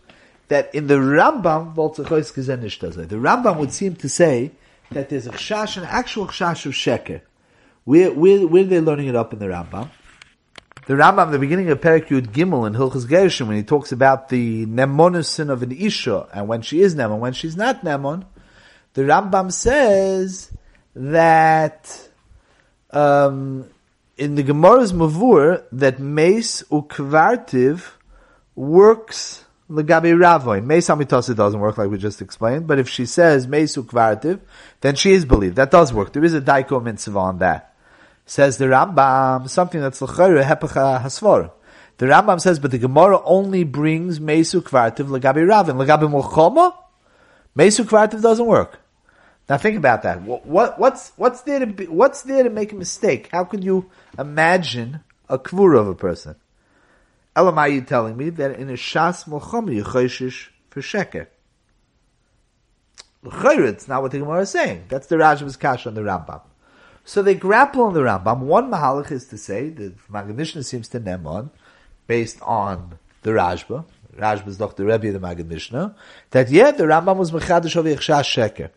that 0.47 0.73
in 0.73 0.87
the 0.87 0.95
Rambam, 0.95 1.73
the 1.75 3.15
Rambam 3.15 3.57
would 3.57 3.71
seem 3.71 3.95
to 3.95 4.07
say 4.07 4.51
that 4.91 5.09
there's 5.09 5.27
a 5.27 5.31
chash, 5.31 5.77
an 5.77 5.83
actual 5.83 6.27
chash 6.27 6.65
of 6.65 6.73
sheker. 6.73 7.21
Where, 7.83 8.11
where, 8.11 8.47
where 8.47 8.63
are 8.63 8.67
they 8.67 8.79
learning 8.79 9.07
it 9.07 9.15
up 9.15 9.33
in 9.33 9.39
the 9.39 9.47
Rambam? 9.47 9.89
The 10.87 10.93
Rambam, 10.93 11.31
the 11.31 11.39
beginning 11.39 11.69
of 11.71 11.81
Perik 11.81 12.07
Yud 12.07 12.27
Gimel 12.27 12.67
in 12.67 12.73
Hilchas 12.73 13.07
Gershon, 13.07 13.47
when 13.47 13.57
he 13.57 13.63
talks 13.63 13.91
about 13.91 14.29
the 14.29 14.67
Nemonusin 14.67 15.49
of 15.49 15.63
an 15.63 15.71
Isha, 15.71 16.27
and 16.31 16.47
when 16.47 16.61
she 16.61 16.81
is 16.81 16.93
Nemon, 16.93 17.17
when 17.17 17.33
she's 17.33 17.57
not 17.57 17.83
Nemon, 17.83 18.25
the 18.95 19.03
Rambam 19.03 19.51
says 19.51 20.51
that 20.95 22.09
um, 22.91 23.69
in 24.17 24.35
the 24.35 24.43
Gemara's 24.43 24.93
Mavur, 24.93 25.63
that 25.73 25.99
Meis 25.99 26.63
Ukvartiv 26.71 27.91
works 28.55 29.43
Legabi 29.69 30.15
Ravoin. 30.15 30.63
Meis 30.63 30.87
Amitasa 30.87 31.35
doesn't 31.35 31.59
work 31.59 31.77
like 31.77 31.89
we 31.89 31.97
just 31.97 32.21
explained, 32.21 32.67
but 32.67 32.79
if 32.79 32.87
she 32.87 33.05
says 33.05 33.47
Meis 33.47 33.75
Ukvartiv, 33.75 34.39
then 34.79 34.95
she 34.95 35.11
is 35.11 35.25
believed. 35.25 35.57
That 35.57 35.71
does 35.71 35.91
work. 35.93 36.13
There 36.13 36.23
is 36.23 36.33
a 36.33 36.41
Daiko 36.41 36.81
mitzvah 36.81 37.19
on 37.19 37.39
that. 37.39 37.75
Says 38.25 38.57
the 38.57 38.65
Rambam, 38.65 39.49
something 39.49 39.81
that's 39.81 40.01
L'chayre 40.01 40.41
Hepacha 40.41 41.01
Hasvar. 41.01 41.51
The 41.97 42.05
Rambam 42.05 42.39
says, 42.39 42.59
but 42.59 42.71
the 42.71 42.77
Gemara 42.77 43.21
only 43.23 43.65
brings 43.65 44.21
Meis 44.21 44.53
Ukvartiv 44.53 45.07
Legabi 45.07 45.45
Ravin. 45.45 45.75
Legabi 45.75 46.09
Mulchoma? 46.09 46.73
Meis 47.55 47.77
Ukvartiv 47.77 48.21
doesn't 48.21 48.45
work. 48.45 48.79
Now 49.47 49.57
think 49.57 49.77
about 49.77 50.03
that. 50.03 50.21
What, 50.21 50.45
what, 50.45 50.79
what's, 50.79 51.11
what's 51.17 51.41
there 51.41 51.59
to 51.59 51.67
be, 51.67 51.87
what's 51.87 52.23
there 52.23 52.43
to 52.43 52.49
make 52.49 52.71
a 52.71 52.75
mistake? 52.75 53.29
How 53.31 53.43
can 53.43 53.61
you 53.61 53.89
imagine 54.17 55.01
a 55.29 55.37
kvura 55.37 55.79
of 55.79 55.87
a 55.87 55.95
person? 55.95 56.35
Elam, 57.35 57.57
are 57.57 57.69
you 57.69 57.81
telling 57.81 58.17
me 58.17 58.29
that 58.31 58.59
in 58.59 58.69
a 58.69 58.73
shas 58.73 59.27
mochom 59.27 59.73
you 59.73 59.83
choishish 59.83 60.47
for 60.69 60.81
sheker? 60.81 61.27
It's 63.23 63.87
not 63.87 64.01
what 64.01 64.11
the 64.11 64.19
Gemara 64.19 64.41
is 64.41 64.51
saying. 64.51 64.85
That's 64.87 65.07
the 65.07 65.17
Rashba's 65.17 65.57
kash 65.57 65.87
on 65.87 65.95
the 65.95 66.01
Rambam. 66.01 66.41
So 67.03 67.21
they 67.21 67.35
grapple 67.35 67.83
on 67.83 67.93
the 67.93 68.01
Rambam. 68.01 68.39
One 68.39 68.71
mahalach 68.71 69.11
is 69.11 69.27
to 69.27 69.37
say 69.37 69.69
the 69.69 69.93
Maggid 70.09 70.35
Mishneh 70.35 70.65
seems 70.65 70.87
to 70.89 70.99
nemon 70.99 71.49
based 72.07 72.41
on 72.41 72.97
the 73.23 73.31
Rashba. 73.31 73.85
Rashba 74.17 74.47
is 74.47 74.57
Dr. 74.57 74.85
Rebbe 74.85 75.07
of 75.07 75.13
the 75.13 75.19
Maggid 75.19 75.49
Mishneh. 75.49 75.93
That 76.31 76.49
yeah, 76.49 76.71
the 76.71 76.83
Rambam 76.83 77.17
was 77.17 77.31
mechadish 77.31 77.75
over 77.75 77.89
sheker. 77.89 78.69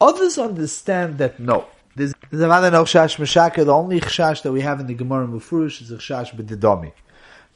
Others 0.00 0.38
understand 0.38 1.18
that 1.18 1.40
no. 1.40 1.66
There's, 1.94 2.12
there's 2.30 2.42
a 2.42 2.48
man 2.48 2.72
no 2.72 2.84
chash 2.84 3.16
meshaker. 3.16 3.64
The 3.64 3.72
only 3.72 4.00
chash 4.00 4.42
that 4.42 4.52
we 4.52 4.60
have 4.60 4.80
in 4.80 4.86
the 4.86 4.94
Gemara 4.94 5.26
Mufurish 5.26 5.80
is 5.80 5.90
a 5.90 5.96
chash 5.96 6.34
b'didomi. 6.34 6.92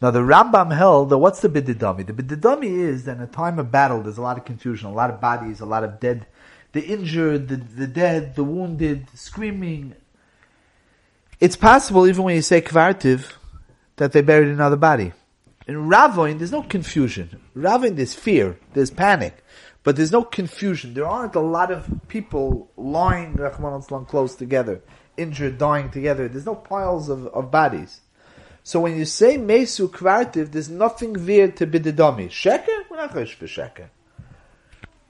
Now 0.00 0.10
the 0.10 0.20
Rambam 0.20 0.74
held 0.74 1.10
that 1.10 1.18
what's 1.18 1.40
the 1.40 1.50
bididami? 1.50 2.06
The 2.06 2.14
bididami 2.14 2.70
is 2.70 3.04
that 3.04 3.18
in 3.18 3.22
a 3.22 3.26
time 3.26 3.58
of 3.58 3.70
battle 3.70 4.02
there's 4.02 4.16
a 4.16 4.22
lot 4.22 4.38
of 4.38 4.46
confusion, 4.46 4.88
a 4.88 4.92
lot 4.94 5.10
of 5.10 5.20
bodies, 5.20 5.60
a 5.60 5.66
lot 5.66 5.84
of 5.84 6.00
dead, 6.00 6.26
the 6.72 6.80
injured, 6.80 7.48
the, 7.48 7.56
the 7.56 7.86
dead, 7.86 8.34
the 8.34 8.44
wounded, 8.44 9.08
screaming. 9.14 9.94
It's 11.38 11.56
possible 11.56 12.06
even 12.06 12.24
when 12.24 12.34
you 12.34 12.42
say 12.42 12.62
kvartiv 12.62 13.32
that 13.96 14.12
they 14.12 14.22
buried 14.22 14.48
another 14.48 14.76
body. 14.76 15.12
In 15.66 15.88
Ravoin 15.90 16.38
there's 16.38 16.52
no 16.52 16.62
confusion. 16.62 17.38
Ravoin 17.54 17.96
there's 17.96 18.14
fear, 18.14 18.58
there's 18.72 18.90
panic, 18.90 19.44
but 19.82 19.96
there's 19.96 20.12
no 20.12 20.22
confusion. 20.22 20.94
There 20.94 21.06
aren't 21.06 21.34
a 21.34 21.40
lot 21.40 21.70
of 21.70 21.88
people 22.08 22.70
lying 22.76 23.36
close 24.06 24.34
together, 24.34 24.82
injured, 25.16 25.58
dying 25.58 25.90
together. 25.90 26.28
There's 26.28 26.46
no 26.46 26.54
piles 26.54 27.08
of, 27.08 27.26
of 27.28 27.50
bodies. 27.50 28.00
So 28.62 28.80
when 28.80 28.96
you 28.96 29.06
say 29.06 29.38
Mesu 29.38 29.88
Kvartiv, 29.88 30.52
there's 30.52 30.68
nothing 30.68 31.14
there 31.14 31.50
to 31.52 31.66
bididami. 31.66 32.28
Sheker? 32.28 32.84
We're 32.90 32.98
not 32.98 33.12
for 33.12 33.24
Sheker. 33.24 33.88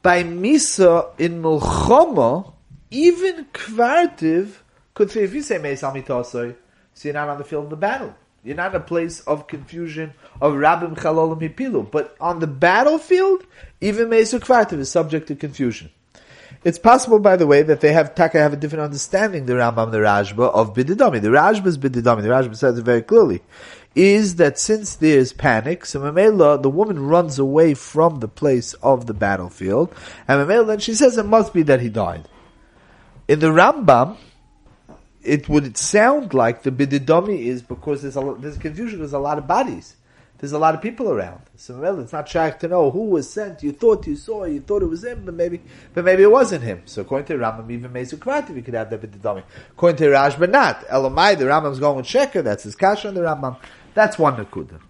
By 0.02 0.22
Misa 0.22 1.18
in 1.18 1.42
Mulchoma, 1.42 2.52
even 2.90 3.46
Kvartiv 3.46 4.52
could 4.94 5.10
say, 5.10 5.24
if 5.24 5.34
you 5.34 5.42
say 5.42 5.58
Meis 5.58 5.82
Amitasoi, 5.82 6.54
so 6.94 7.08
you're 7.08 7.14
not 7.14 7.28
on 7.28 7.38
the 7.38 7.44
field 7.44 7.64
of 7.64 7.70
the 7.70 7.76
battle. 7.76 8.14
You're 8.42 8.56
not 8.56 8.74
a 8.74 8.80
place 8.80 9.20
of 9.20 9.46
confusion 9.46 10.14
of 10.40 10.54
Rabim 10.54 10.96
Chalolim 10.96 11.40
Hipilu. 11.40 11.90
But 11.90 12.16
on 12.20 12.40
the 12.40 12.46
battlefield, 12.46 13.44
even 13.80 14.08
Mesu 14.08 14.38
Kvartiv 14.38 14.78
is 14.78 14.90
subject 14.90 15.28
to 15.28 15.34
confusion. 15.34 15.90
It's 16.64 16.78
possible, 16.78 17.18
by 17.18 17.36
the 17.36 17.46
way, 17.46 17.62
that 17.62 17.80
they 17.80 17.92
have 17.92 18.14
Taka 18.14 18.38
have 18.38 18.52
a 18.52 18.56
different 18.56 18.84
understanding, 18.84 19.46
the 19.46 19.54
Rambam 19.54 19.92
the 19.92 19.98
Rashba, 19.98 20.50
of 20.52 20.74
Bididami. 20.74 21.20
The 21.20 21.28
Rashba 21.28 21.66
is 21.66 21.78
Bididami. 21.78 22.22
The 22.22 22.28
Rashba 22.28 22.56
says 22.56 22.78
it 22.78 22.84
very 22.84 23.02
clearly. 23.02 23.42
Is 23.94 24.36
that 24.36 24.58
since 24.58 24.94
there's 24.94 25.32
panic, 25.32 25.84
so 25.84 26.00
Mamela, 26.00 26.62
the 26.62 26.70
woman 26.70 27.06
runs 27.08 27.38
away 27.38 27.74
from 27.74 28.20
the 28.20 28.28
place 28.28 28.72
of 28.74 29.06
the 29.06 29.14
battlefield, 29.14 29.92
and 30.28 30.46
Mamela 30.46 30.66
then 30.66 30.78
she 30.78 30.94
says 30.94 31.18
it 31.18 31.26
must 31.26 31.52
be 31.52 31.62
that 31.64 31.80
he 31.80 31.88
died. 31.88 32.28
In 33.26 33.40
the 33.40 33.48
Rambam, 33.48 34.16
it 35.22 35.48
would 35.48 35.76
sound 35.76 36.34
like 36.34 36.62
the 36.62 36.70
Bididami 36.70 37.38
is 37.38 37.62
because 37.62 38.02
there's 38.02 38.16
a, 38.16 38.36
there's 38.38 38.58
confusion, 38.58 39.00
there's 39.00 39.12
a 39.12 39.18
lot 39.18 39.38
of 39.38 39.46
bodies 39.46 39.96
there's 40.40 40.52
a 40.52 40.58
lot 40.58 40.74
of 40.74 40.80
people 40.80 41.10
around. 41.10 41.42
So 41.56 41.82
it's 42.00 42.14
not 42.14 42.26
shy 42.26 42.50
to 42.50 42.68
know 42.68 42.90
who 42.90 43.10
was 43.10 43.30
sent. 43.30 43.62
You 43.62 43.72
thought 43.72 44.06
you 44.06 44.16
saw, 44.16 44.44
you 44.44 44.60
thought 44.60 44.82
it 44.82 44.86
was 44.86 45.04
him, 45.04 45.22
but 45.26 45.34
maybe, 45.34 45.60
but 45.92 46.02
maybe 46.02 46.22
it 46.22 46.30
wasn't 46.30 46.64
him. 46.64 46.80
So 46.86 47.02
according 47.02 47.26
to 47.26 47.34
Rambam, 47.34 47.70
even 47.70 47.92
Mesu 47.92 48.16
Kvarti, 48.16 48.54
we 48.54 48.62
could 48.62 48.72
have 48.72 48.88
bit 48.88 49.20
dummy. 49.20 49.42
According 49.72 49.98
to 49.98 50.08
Raj, 50.08 50.38
but 50.38 50.50
not. 50.50 50.80
Elamai, 50.86 51.38
the 51.38 51.44
Rambam's 51.44 51.78
going 51.78 51.98
with 51.98 52.06
Sheker, 52.06 52.42
that's 52.42 52.62
his 52.62 52.74
kasha 52.74 53.08
on 53.08 53.14
the 53.14 53.20
Rambam. 53.20 53.58
That's 53.92 54.18
one 54.18 54.42
Nakuda. 54.42 54.80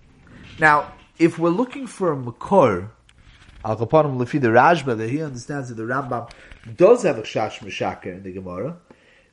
Now, 0.61 0.93
if 1.19 1.37
we're 1.37 1.51
looking 1.51 1.89
for 1.89 2.13
a 2.13 2.17
Makor, 2.17 2.91
Al 3.65 3.77
Kapanim 3.77 4.19
Lefi 4.19 4.41
the 4.41 4.49
Rashba, 4.49 4.97
that 4.97 5.11
he 5.11 5.21
understands 5.21 5.69
that 5.69 5.75
the 5.75 5.83
Rambam 5.83 6.31
does 6.77 7.03
have 7.03 7.19
a 7.19 7.23
Shash 7.23 7.59
Meshaka 7.59 8.07
in 8.07 8.23
the 8.23 8.31
Gemara, 8.31 8.77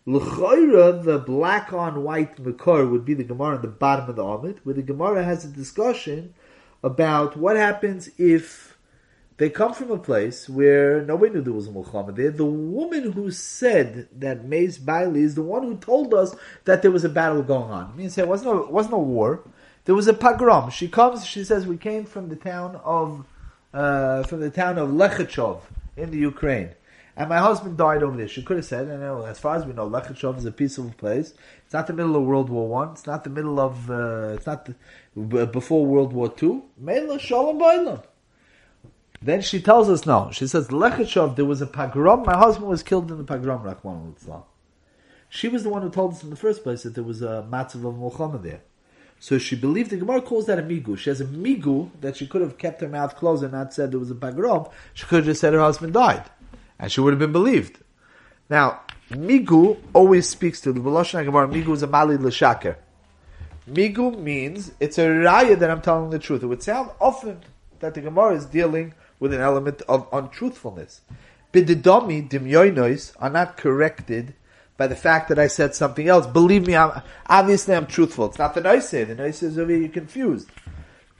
L'choira, 0.08 1.04
the 1.04 1.20
black 1.20 1.74
on 1.74 2.02
white 2.02 2.38
makor 2.38 2.90
would 2.90 3.04
be 3.04 3.14
the 3.14 3.26
Gemara 3.26 3.58
on 3.58 3.62
the 3.62 3.68
bottom 3.68 4.10
of 4.10 4.16
the 4.16 4.24
Amid, 4.24 4.58
where 4.64 4.74
the 4.74 4.82
Gemara 4.82 5.22
has 5.22 5.44
a 5.44 5.50
discussion 5.50 6.34
about 6.82 7.36
what 7.36 7.58
happens 7.58 8.10
if 8.18 8.78
they 9.36 9.50
come 9.50 9.74
from 9.74 9.92
a 9.92 9.98
place 9.98 10.48
where 10.48 11.02
nobody 11.02 11.34
knew 11.34 11.42
there 11.42 11.52
was 11.52 11.68
a 11.68 11.72
Muhammad 11.72 12.16
there. 12.16 12.32
The 12.32 12.46
woman 12.46 13.12
who 13.12 13.32
said 13.32 14.08
that 14.18 14.46
Mace 14.46 14.78
Bailey 14.78 15.24
is 15.24 15.36
the 15.36 15.42
one 15.42 15.64
who 15.64 15.76
told 15.76 16.14
us 16.14 16.34
that 16.64 16.82
there 16.82 16.92
was 16.92 17.04
a 17.04 17.10
battle 17.10 17.44
going 17.44 17.70
on. 17.70 17.92
I 17.94 17.98
mean, 17.98 18.10
say, 18.10 18.22
it 18.22 18.30
wasn't 18.30 18.52
a, 18.52 18.72
wasn't 18.72 18.94
a 18.94 19.00
war. 19.00 19.44
There 19.84 19.94
was 19.94 20.08
a 20.08 20.14
pogrom. 20.14 20.72
She 20.72 20.88
comes, 20.88 21.26
she 21.26 21.44
says, 21.44 21.68
we 21.68 21.76
came 21.76 22.06
from 22.06 22.30
the 22.30 22.38
town 22.38 22.80
of, 22.84 23.26
uh, 23.74 24.24
from 24.24 24.40
the 24.40 24.52
town 24.52 24.78
of 24.78 24.88
Lechachov 24.88 25.64
in 25.98 26.12
the 26.12 26.18
Ukraine. 26.18 26.70
And 27.18 27.30
my 27.30 27.40
husband 27.40 27.78
died 27.78 28.04
over 28.04 28.16
there. 28.16 28.28
She 28.28 28.44
could 28.44 28.58
have 28.58 28.66
said, 28.66 28.88
and 28.88 29.04
as 29.26 29.40
far 29.40 29.56
as 29.56 29.66
we 29.66 29.74
know, 29.74 29.90
Lechachov 29.90 30.38
is 30.38 30.46
a 30.46 30.52
peaceful 30.52 30.94
place. 31.00 31.34
It's 31.66 31.74
not 31.74 31.88
the 31.88 31.94
middle 31.94 32.16
of 32.16 32.22
World 32.22 32.48
War 32.52 32.68
One. 32.68 32.92
It's 32.92 33.08
not 33.08 33.24
the 33.24 33.32
middle 33.32 33.60
of. 33.60 33.90
Uh, 33.90 34.36
it's 34.36 34.46
not 34.46 34.70
the, 35.16 35.48
before 35.48 35.84
World 35.84 36.14
War 36.14 36.30
Two. 36.30 36.66
Mela 36.78 37.18
Shalom 37.18 37.60
Bailam. 37.60 38.04
Then 39.20 39.42
she 39.42 39.60
tells 39.60 39.90
us 39.90 40.06
no. 40.06 40.30
She 40.32 40.46
says 40.46 40.68
Lechachov. 40.68 41.36
There 41.36 41.46
was 41.46 41.60
a 41.60 41.66
pogrom. 41.66 42.24
My 42.24 42.38
husband 42.38 42.68
was 42.68 42.84
killed 42.84 43.10
in 43.10 43.18
the 43.18 43.24
pogrom. 43.24 43.64
Rachman 43.64 44.44
She 45.28 45.48
was 45.48 45.64
the 45.64 45.70
one 45.70 45.82
who 45.82 45.90
told 45.90 46.14
us 46.14 46.24
in 46.24 46.30
the 46.30 46.36
first 46.36 46.62
place 46.62 46.84
that 46.84 46.94
there 46.94 47.04
was 47.04 47.24
a 47.24 47.48
matzav 47.50 47.84
of 47.84 47.98
Muhammad 47.98 48.44
there. 48.44 48.62
So 49.20 49.40
she 49.40 49.56
believed 49.56 49.90
the 49.90 49.98
Gemara 49.98 50.22
calls 50.22 50.46
that 50.46 50.60
a 50.60 50.62
migu. 50.62 50.96
She 50.96 51.10
has 51.10 51.20
a 51.20 51.26
migu 51.26 51.90
that 52.02 52.16
she 52.18 52.28
could 52.28 52.42
have 52.42 52.60
kept 52.60 52.82
her 52.82 52.88
mouth 52.88 53.16
closed 53.16 53.42
and 53.42 53.54
not 53.54 53.74
said 53.74 53.90
there 53.90 54.00
was 54.00 54.12
a 54.12 54.16
pogrom. 54.16 54.70
She 54.94 55.08
could 55.08 55.16
have 55.16 55.26
just 55.26 55.42
said 55.42 55.54
her 55.54 55.60
husband 55.60 55.94
died 55.94 56.30
and 56.80 56.92
she 56.92 57.02
would 57.02 57.12
have 57.12 57.20
been 57.20 57.32
believed. 57.32 57.80
Now, 58.50 58.82
Migu 59.12 59.78
always 59.94 60.28
speaks 60.28 60.62
to 60.62 60.72
the 60.72 60.80
Veloshan 60.80 61.26
Gemara. 61.26 61.48
Migu 61.48 61.74
is 61.74 61.84
a 61.84 61.88
mali 61.88 62.18
l'shaker. 62.18 62.78
Migu 63.70 64.18
means 64.18 64.72
it's 64.80 64.98
a 64.98 65.08
raya 65.08 65.58
that 65.60 65.70
I'm 65.70 65.82
telling 65.82 66.10
the 66.10 66.20
truth. 66.20 66.44
It 66.44 66.48
would 66.48 66.64
sound 66.64 66.92
often 67.00 67.42
that 67.80 67.94
the 67.94 68.02
Gemara 68.02 68.36
is 68.36 68.46
dealing 68.46 68.94
with 69.20 69.34
an 69.34 69.42
element 69.42 69.82
of 69.90 70.08
untruthfulness. 70.12 71.02
Bididomi 71.54 72.30
dimyoinois 72.30 73.14
are 73.20 73.30
not 73.30 73.58
corrected 73.58 74.34
by 74.76 74.88
the 74.88 74.96
fact 74.96 75.30
that 75.30 75.40
I 75.40 75.48
said 75.48 75.74
something 75.74 76.08
else. 76.08 76.28
Believe 76.28 76.68
me, 76.68 76.76
I'm, 76.76 77.02
obviously 77.28 77.76
I'm 77.76 77.88
truthful. 77.88 78.26
It's 78.26 78.38
not 78.38 78.54
the 78.54 78.62
nice 78.62 78.90
say. 78.90 79.04
The 79.04 79.16
nice 79.16 79.42
is 79.42 79.58
over 79.58 79.76
you're 79.76 79.90
confused. 79.90 80.50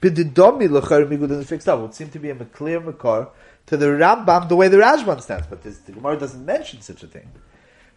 Bididomi 0.00 0.70
l'char 0.70 1.04
migu 1.06 1.28
doesn't 1.28 1.44
fix 1.44 1.66
up. 1.66 1.78
It 1.78 1.82
would 1.82 1.94
seem 1.94 2.08
to 2.10 2.18
be 2.18 2.30
a 2.30 2.34
clear 2.36 2.80
makar 2.80 3.28
to 3.68 3.76
the 3.76 3.86
Rambam 3.86 4.48
the 4.48 4.56
way 4.56 4.68
the 4.68 4.78
Rashba 4.78 5.08
understands, 5.08 5.46
but 5.46 5.62
this, 5.62 5.78
the 5.78 5.92
Gemara 5.92 6.18
doesn't 6.18 6.44
mention 6.44 6.80
such 6.80 7.02
a 7.02 7.06
thing. 7.06 7.28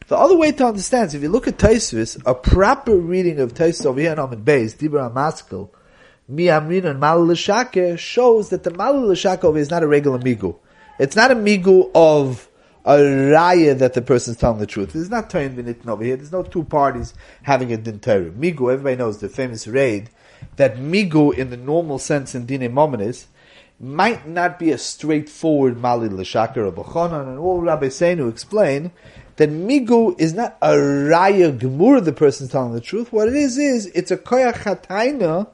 The 0.08 0.18
other 0.18 0.36
way 0.36 0.52
to 0.52 0.66
understand 0.66 1.08
is 1.08 1.16
if 1.16 1.22
you 1.22 1.30
look 1.30 1.48
at 1.48 1.58
Taisvis, 1.58 2.22
a 2.26 2.36
proper 2.36 2.96
reading 2.98 3.40
of 3.40 3.54
Taisvis 3.54 3.86
over 3.86 4.02
here 4.02 4.12
in 4.12 4.20
Amid 4.20 4.44
Beis, 4.44 4.76
Dibra 4.76 5.12
Maskil, 5.14 5.70
Mi 6.28 6.46
Amrin 6.46 6.86
and 6.86 7.00
Mal 7.00 7.34
shows 7.96 8.50
that 8.50 8.64
the 8.64 8.72
Mal 8.72 9.08
L'Shake 9.08 9.46
over 9.46 9.58
is 9.58 9.70
not 9.70 9.84
a 9.84 9.88
regular 9.88 10.20
migu. 10.20 10.58
It's 11.00 11.16
not 11.16 11.32
a 11.32 11.36
migu 11.36 11.90
of 11.96 12.50
a 12.84 12.98
raya 12.98 13.78
that 13.78 13.94
the 13.94 14.02
person's 14.02 14.38
telling 14.38 14.60
the 14.60 14.68
truth. 14.68 14.92
There's 14.92 15.10
not 15.10 15.30
Tayin 15.30 15.56
Benitin 15.56 15.88
over 15.88 16.04
here. 16.04 16.18
There's 16.18 16.32
no 16.32 16.44
two 16.44 16.66
parties 16.66 17.14
having 17.44 17.72
a 17.72 17.78
din. 17.78 18.00
Migu, 18.00 18.74
everybody 18.74 18.98
knows 18.98 19.20
the 19.20 19.30
famous 19.30 19.68
raid, 19.68 20.10
that 20.58 20.76
migu 20.76 21.34
in 21.34 21.50
the 21.50 21.58
normal 21.58 22.00
sense 22.00 22.36
in 22.36 22.46
Dine 22.46 22.70
Mominis, 22.74 23.28
might 23.82 24.28
not 24.28 24.60
be 24.60 24.72
a 24.72 24.78
straightforward 24.78 25.76
Mali 25.76 26.08
or 26.08 26.12
B'chonan, 26.12 27.28
and 27.28 27.40
all 27.40 27.62
Rabbi 27.62 27.88
Seinu 27.88 28.30
explain 28.30 28.92
that 29.38 29.50
Migu 29.50 30.20
is 30.20 30.34
not 30.34 30.56
a 30.62 30.74
Raya 30.74 31.58
Gemur, 31.58 32.00
the 32.00 32.14
person 32.14 32.48
telling 32.48 32.74
the 32.74 32.82
truth. 32.82 33.12
What 33.12 33.28
it 33.28 33.34
is, 33.34 33.58
is 33.58 33.88
it's 33.88 34.12
a 34.12 34.18
Koyach 34.18 34.64
Hataina 34.64 35.48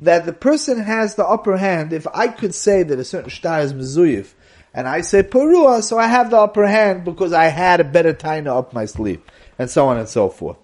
that 0.00 0.26
the 0.26 0.32
person 0.32 0.80
has 0.80 1.14
the 1.14 1.24
upper 1.24 1.58
hand. 1.58 1.92
If 1.92 2.08
I 2.12 2.26
could 2.26 2.56
say 2.56 2.82
that 2.82 2.98
a 2.98 3.04
certain 3.04 3.30
shtar 3.30 3.60
is 3.60 3.72
Mezuyif, 3.72 4.32
and 4.74 4.88
I 4.88 5.02
say 5.02 5.22
Perua, 5.22 5.82
so 5.82 5.96
I 5.96 6.08
have 6.08 6.30
the 6.30 6.38
upper 6.38 6.66
hand 6.66 7.04
because 7.04 7.32
I 7.32 7.44
had 7.44 7.78
a 7.78 7.84
better 7.84 8.12
Taina 8.12 8.48
up 8.48 8.72
my 8.72 8.86
sleeve, 8.86 9.20
and 9.60 9.70
so 9.70 9.86
on 9.86 9.96
and 9.96 10.08
so 10.08 10.28
forth. 10.28 10.56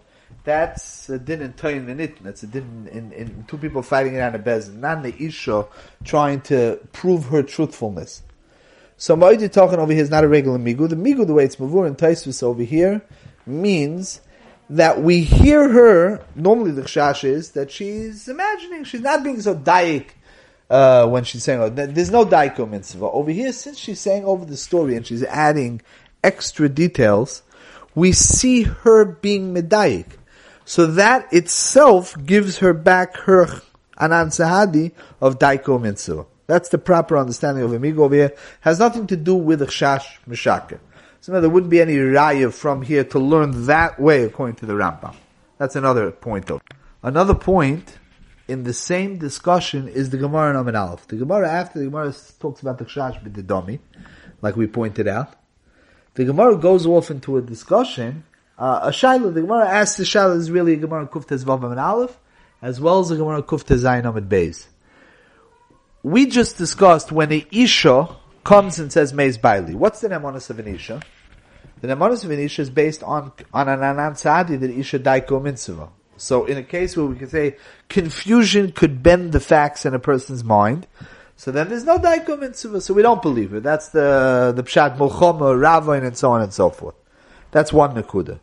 That's 0.47 1.09
a 1.09 1.19
din 1.19 1.43
in 1.43 1.55
toyin 1.55 1.87
minit. 1.87 2.23
That's 2.23 2.45
a 2.45 2.47
din 2.47 2.88
in, 2.93 3.11
in, 3.11 3.45
two 3.49 3.59
people 3.59 3.83
fighting 3.83 4.15
it 4.15 4.21
on 4.21 4.37
a 4.37 4.38
bezin. 4.38 4.76
Not 4.76 5.03
the 5.03 5.12
isha 5.19 5.67
trying 6.05 6.41
to 6.43 6.79
prove 6.93 7.25
her 7.26 7.43
truthfulness. 7.43 8.23
So 8.97 9.17
Ma'idi 9.17 9.50
talking 9.50 9.81
over 9.81 9.93
here 9.93 10.03
is 10.03 10.09
not 10.09 10.23
a 10.23 10.29
regular 10.29 10.57
migu. 10.57 10.88
The 10.88 10.95
migu, 10.95 11.26
the 11.26 11.35
way 11.35 11.45
it's 11.45 11.57
mavur 11.57 11.85
and 11.85 11.99
taisvis 11.99 12.45
over 12.45 12.62
here, 12.62 13.03
means 13.45 14.21
that 14.71 15.03
we 15.03 15.23
hear 15.23 15.69
her, 15.69 16.25
normally 16.37 16.71
the 16.71 16.83
chash 16.83 17.25
is, 17.25 17.50
that 17.50 17.73
she's 17.73 18.29
imagining, 18.29 18.85
she's 18.85 19.00
not 19.00 19.25
being 19.25 19.41
so 19.41 19.57
daik, 19.57 20.11
uh, 20.71 21.09
when 21.09 21.25
she's 21.25 21.43
saying, 21.43 21.61
oh, 21.61 21.69
there's 21.71 22.12
no 22.12 22.25
daiko 22.25 22.71
mitzvah. 22.71 23.07
Over 23.07 23.33
here, 23.33 23.53
since 23.53 23.79
she's 23.79 23.99
saying 23.99 24.25
over 24.25 24.45
the 24.45 24.57
story 24.57 24.95
and 24.95 25.05
she's 25.05 25.25
adding 25.25 25.83
extra 26.23 26.69
details, 26.69 27.43
we 27.97 28.12
see 28.12 28.62
her 28.62 29.05
being 29.05 29.53
medayik. 29.53 30.07
So 30.66 30.87
that 30.87 31.32
itself 31.32 32.16
gives 32.26 32.58
her 32.58 32.75
back 32.75 33.16
her 33.18 33.46
anan 33.99 34.28
sahadi 34.28 34.90
of 35.20 35.38
daiko 35.38 35.80
mitzvah. 35.80 36.26
That's 36.49 36.68
the 36.70 36.78
proper 36.78 37.16
understanding 37.16 37.62
of 37.62 37.73
amigo 37.73 38.02
over 38.02 38.14
here. 38.16 38.35
Has 38.62 38.80
nothing 38.80 39.06
to 39.06 39.16
do 39.16 39.37
with 39.37 39.61
the 39.61 39.66
chash 39.66 40.04
mishaka. 40.28 40.80
So 41.20 41.40
there 41.40 41.49
wouldn't 41.49 41.70
be 41.70 41.80
any 41.80 41.94
raya 41.94 42.52
from 42.52 42.82
here 42.82 43.04
to 43.04 43.18
learn 43.20 43.66
that 43.66 44.00
way 44.00 44.25
according 44.25 44.56
to 44.56 44.66
the 44.66 44.73
Rambam. 44.73 45.14
That's 45.56 45.76
another 45.76 46.11
point 46.11 46.46
though. 46.46 46.61
Another 47.00 47.35
point 47.35 47.99
in 48.49 48.64
the 48.64 48.73
same 48.73 49.18
discussion 49.18 49.87
is 49.87 50.11
the 50.11 50.18
Gemara 50.18 50.50
in 50.50 50.56
Amin 50.56 50.75
Aleph. 50.75 51.06
The 51.06 51.16
Gemara 51.16 51.49
after 51.49 51.78
the 51.78 51.85
Gemara 51.85 52.12
talks 52.40 52.61
about 52.61 52.78
the 52.78 52.85
chash 52.85 53.23
b'didomi, 53.23 53.78
like 54.42 54.56
we 54.56 54.66
pointed 54.66 55.06
out. 55.06 55.35
The 56.14 56.25
Gemara 56.25 56.56
goes 56.56 56.87
off 56.87 57.08
into 57.08 57.37
a 57.37 57.42
discussion 57.42 58.25
uh, 58.58 58.80
a 58.84 58.88
Shaila, 58.88 59.34
the 59.34 59.42
Gemara 59.42 59.68
asks 59.68 59.96
the 59.98 60.04
Shaila 60.04 60.36
is 60.36 60.50
really 60.50 60.75
a 60.75 60.76
Gemara 60.76 61.06
Kuftes 61.06 61.44
Vavam 61.44 61.70
and 61.70 61.80
Aleph, 61.80 62.16
as 62.62 62.80
well 62.80 63.00
as 63.00 63.10
a 63.10 63.16
Gemara 63.16 63.42
Kuftes 63.42 63.80
Zayin 63.80 64.08
Amid 64.08 64.28
Beis. 64.28 64.66
We 66.02 66.26
just 66.26 66.56
discussed 66.56 67.12
when 67.12 67.32
a 67.32 67.46
Isha 67.50 68.08
comes 68.44 68.78
and 68.78 68.92
says 68.92 69.12
Meis 69.12 69.36
Bailey. 69.36 69.75
What's 69.75 70.00
the 70.00 70.08
Nemonis 70.08 70.48
of 70.50 70.58
an 70.58 70.68
Isha? 70.68 71.02
The 71.80 71.88
Nemonis 71.88 72.25
of 72.25 72.30
an 72.30 72.38
Isha 72.38 72.62
is 72.62 72.70
based 72.70 73.02
on, 73.02 73.32
on 73.52 73.68
an 73.68 73.82
Anan 73.82 74.16
Sadi 74.16 74.56
that 74.56 74.70
Isha 74.70 75.00
Daiko 75.00 75.42
Mitzvah. 75.42 75.88
So 76.16 76.46
in 76.46 76.56
a 76.56 76.62
case 76.62 76.96
where 76.96 77.04
we 77.04 77.16
can 77.16 77.28
say 77.28 77.56
confusion 77.88 78.72
could 78.72 79.02
bend 79.02 79.32
the 79.32 79.40
facts 79.40 79.84
in 79.84 79.92
a 79.92 79.98
person's 79.98 80.42
mind, 80.42 80.86
so 81.36 81.50
then 81.50 81.68
there's 81.68 81.84
no 81.84 81.98
Daiko 81.98 82.38
Mitzvah, 82.38 82.80
so 82.80 82.94
we 82.94 83.02
don't 83.02 83.20
believe 83.20 83.52
it. 83.52 83.62
That's 83.62 83.90
the, 83.90 84.54
the 84.56 84.62
Pshat 84.62 84.96
Mulchoma, 84.96 85.54
Ravoin, 85.54 86.06
and 86.06 86.16
so 86.16 86.30
on 86.30 86.40
and 86.40 86.54
so 86.54 86.70
forth. 86.70 86.94
That's 87.50 87.72
one 87.72 87.94
Nakuda. 87.94 88.40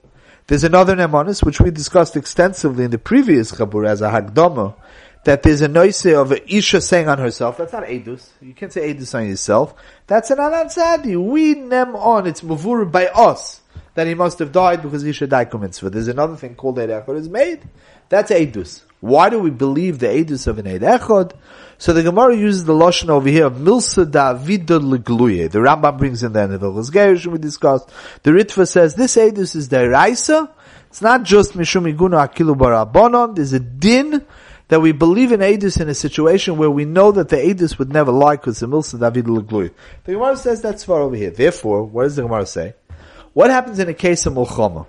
There's 0.48 0.64
another 0.64 0.96
Nemanis, 0.96 1.44
which 1.44 1.62
we 1.62 1.72
discussed 1.72 2.18
extensively 2.18 2.84
in 2.86 2.92
the 2.92 2.98
previous 2.98 3.52
Chabur 3.52 3.88
as 3.88 4.02
a 4.02 4.10
Hagdama, 4.10 4.76
that 5.24 5.42
there's 5.44 5.62
a 5.62 5.70
noise 5.70 6.06
of 6.06 6.34
a 6.34 6.54
Isha 6.54 6.82
saying 6.82 7.08
on 7.08 7.18
herself. 7.18 7.58
That's 7.58 7.72
not 7.72 7.84
Edus. 7.84 8.28
You 8.42 8.54
can't 8.54 8.72
say 8.72 8.94
Edus 8.94 9.16
on 9.16 9.28
yourself. 9.28 9.74
That's 10.06 10.32
an 10.32 10.40
Anansadi. 10.40 11.16
We 11.24 11.54
nem 11.54 11.96
on. 11.96 12.28
It's 12.28 12.42
Mavur 12.42 12.92
by 12.92 13.08
us 13.08 13.62
that 13.94 14.08
he 14.08 14.16
must 14.16 14.40
have 14.40 14.52
died 14.52 14.82
because 14.82 15.04
Isha 15.04 15.28
died 15.28 15.54
mitzvah. 15.54 15.90
There's 15.90 16.10
another 16.10 16.36
thing 16.36 16.56
called 16.56 16.78
Erechor 16.78 17.16
is 17.16 17.30
made. 17.30 17.62
That's 18.10 18.32
Edus. 18.32 18.82
Why 19.04 19.30
do 19.30 19.38
we 19.38 19.50
believe 19.50 20.00
the 20.00 20.08
Edus 20.08 20.48
of 20.48 20.60
an 20.60 20.66
Eid 20.66 20.80
Echod? 20.80 21.34
So 21.78 21.92
the 21.92 22.04
Gemara 22.04 22.38
uses 22.38 22.64
the 22.64 22.72
Lashon 22.72 23.10
over 23.10 23.28
here 23.28 23.48
of 23.48 23.56
Milsa 23.56 24.10
Davida 24.10 24.80
Legluye. 24.80 25.52
The 25.52 25.60
Rambam 25.60 25.98
brings 25.98 26.24
in 26.24 26.32
the 26.32 26.40
end 26.40 26.54
of 26.54 26.62
the 26.62 26.70
Gerish 26.70 27.28
we 27.28 27.38
discussed. 27.38 27.90
The 28.22 28.32
Ritva 28.32 28.66
says 28.66 28.96
this 28.96 29.18
Edus 29.18 29.58
is 29.58 29.68
the 29.68 29.90
Raisa. 29.90 30.50
It's 30.88 31.02
not 31.02 31.24
just 31.24 31.52
Mishum 31.52 31.94
Iguna 31.94 32.26
Akilu 32.26 32.56
Barabonon. 32.56 33.36
There's 33.36 33.52
a 33.52 33.60
din 33.60 34.26
that 34.70 34.80
we 34.80 34.94
believe 34.94 35.34
in 35.34 35.42
Edus 35.42 35.82
in 35.82 35.90
a 35.90 35.94
situation 35.94 36.56
where 36.56 36.72
we 36.72 36.86
know 36.86 37.12
that 37.12 37.28
the 37.28 37.36
Edus 37.36 37.78
would 37.78 37.92
never 37.92 38.14
lie 38.14 38.38
because 38.38 38.62
the 38.62 38.68
Milsa 38.68 38.98
Davida 38.98 39.38
Legluye. 39.38 39.74
The 40.06 40.14
Gemara 40.14 40.38
says 40.38 40.62
that's 40.62 40.86
far 40.86 41.02
over 41.02 41.18
here. 41.18 41.32
Therefore, 41.32 41.84
what 41.84 42.04
does 42.04 42.16
the 42.16 42.22
Gemara 42.22 42.46
say? 42.46 42.74
What 43.34 43.50
happens 43.50 43.80
in 43.80 43.90
a 43.90 43.94
case 43.94 44.26
of 44.28 44.36
Mulchama? 44.36 44.88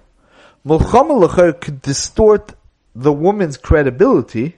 Mulchama 0.64 1.60
could 1.60 1.82
distort 1.82 2.54
the 2.94 3.12
woman's 3.12 3.56
credibility 3.56 4.56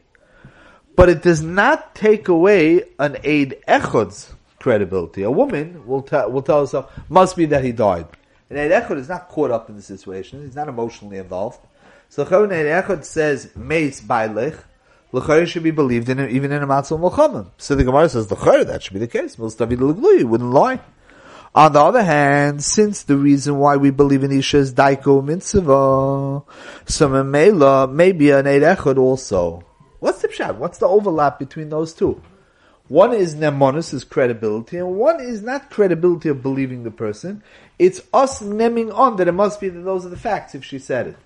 but 0.96 1.10
it 1.10 1.22
does 1.22 1.42
not 1.42 1.94
take 1.94 2.26
away 2.26 2.82
an 2.98 3.18
aid 3.22 3.62
echod's 3.68 4.34
credibility. 4.58 5.22
A 5.22 5.30
woman 5.30 5.86
will, 5.86 6.02
tell 6.02 6.30
will 6.30 6.42
tell 6.42 6.60
herself, 6.60 6.90
must 7.10 7.36
be 7.36 7.44
that 7.46 7.62
he 7.62 7.70
died. 7.70 8.06
An 8.48 8.56
aid 8.56 8.72
echod 8.72 8.96
is 8.96 9.08
not 9.08 9.28
caught 9.28 9.50
up 9.50 9.68
in 9.68 9.76
the 9.76 9.82
situation. 9.82 10.42
He's 10.42 10.56
not 10.56 10.68
emotionally 10.68 11.18
involved. 11.18 11.60
So 12.08 12.22
an 12.22 12.52
aid 12.52 12.66
echod 12.66 13.04
says, 13.04 13.54
meis 13.54 14.00
bailech, 14.00 14.58
L'chayr 15.12 15.46
should 15.46 15.62
be 15.62 15.70
believed 15.70 16.08
in 16.08 16.18
even 16.18 16.50
in 16.50 16.62
a 16.62 16.66
matzah 16.66 16.98
mulchamim. 16.98 17.48
So 17.58 17.74
the 17.74 17.84
Gemara 17.84 18.08
says, 18.08 18.30
L'chayr, 18.30 18.66
that 18.66 18.82
should 18.82 18.94
be 18.94 18.98
the 18.98 19.06
case. 19.06 19.38
Mil 19.38 19.50
David 19.50 19.80
wouldn't 19.80 20.50
lie. 20.50 20.80
On 21.56 21.72
the 21.72 21.80
other 21.80 22.04
hand, 22.04 22.62
since 22.62 23.02
the 23.02 23.16
reason 23.16 23.56
why 23.56 23.76
we 23.76 23.88
believe 23.88 24.22
in 24.22 24.30
Isha 24.30 24.58
is 24.58 24.74
daiko 24.74 25.24
mitzvah, 25.24 26.42
so 26.84 27.24
maybe 27.88 28.30
an 28.30 28.46
Eid 28.46 28.60
Echad 28.60 28.98
also. 28.98 29.64
What's 29.98 30.20
the 30.20 30.28
pshat? 30.28 30.56
What's 30.56 30.76
the 30.76 30.86
overlap 30.86 31.38
between 31.38 31.70
those 31.70 31.94
two? 31.94 32.20
One 32.88 33.14
is 33.14 33.34
nemonis, 33.34 33.94
is 33.94 34.04
credibility, 34.04 34.76
and 34.76 34.96
one 34.96 35.18
is 35.18 35.40
not 35.40 35.70
credibility 35.70 36.28
of 36.28 36.42
believing 36.42 36.82
the 36.84 36.90
person. 36.90 37.42
It's 37.78 38.02
us 38.12 38.42
neming 38.42 38.94
on 38.94 39.16
that 39.16 39.26
it 39.26 39.32
must 39.32 39.58
be 39.58 39.70
that 39.70 39.80
those 39.80 40.04
are 40.04 40.10
the 40.10 40.16
facts 40.18 40.54
if 40.54 40.62
she 40.62 40.78
said 40.78 41.06
it. 41.06 41.16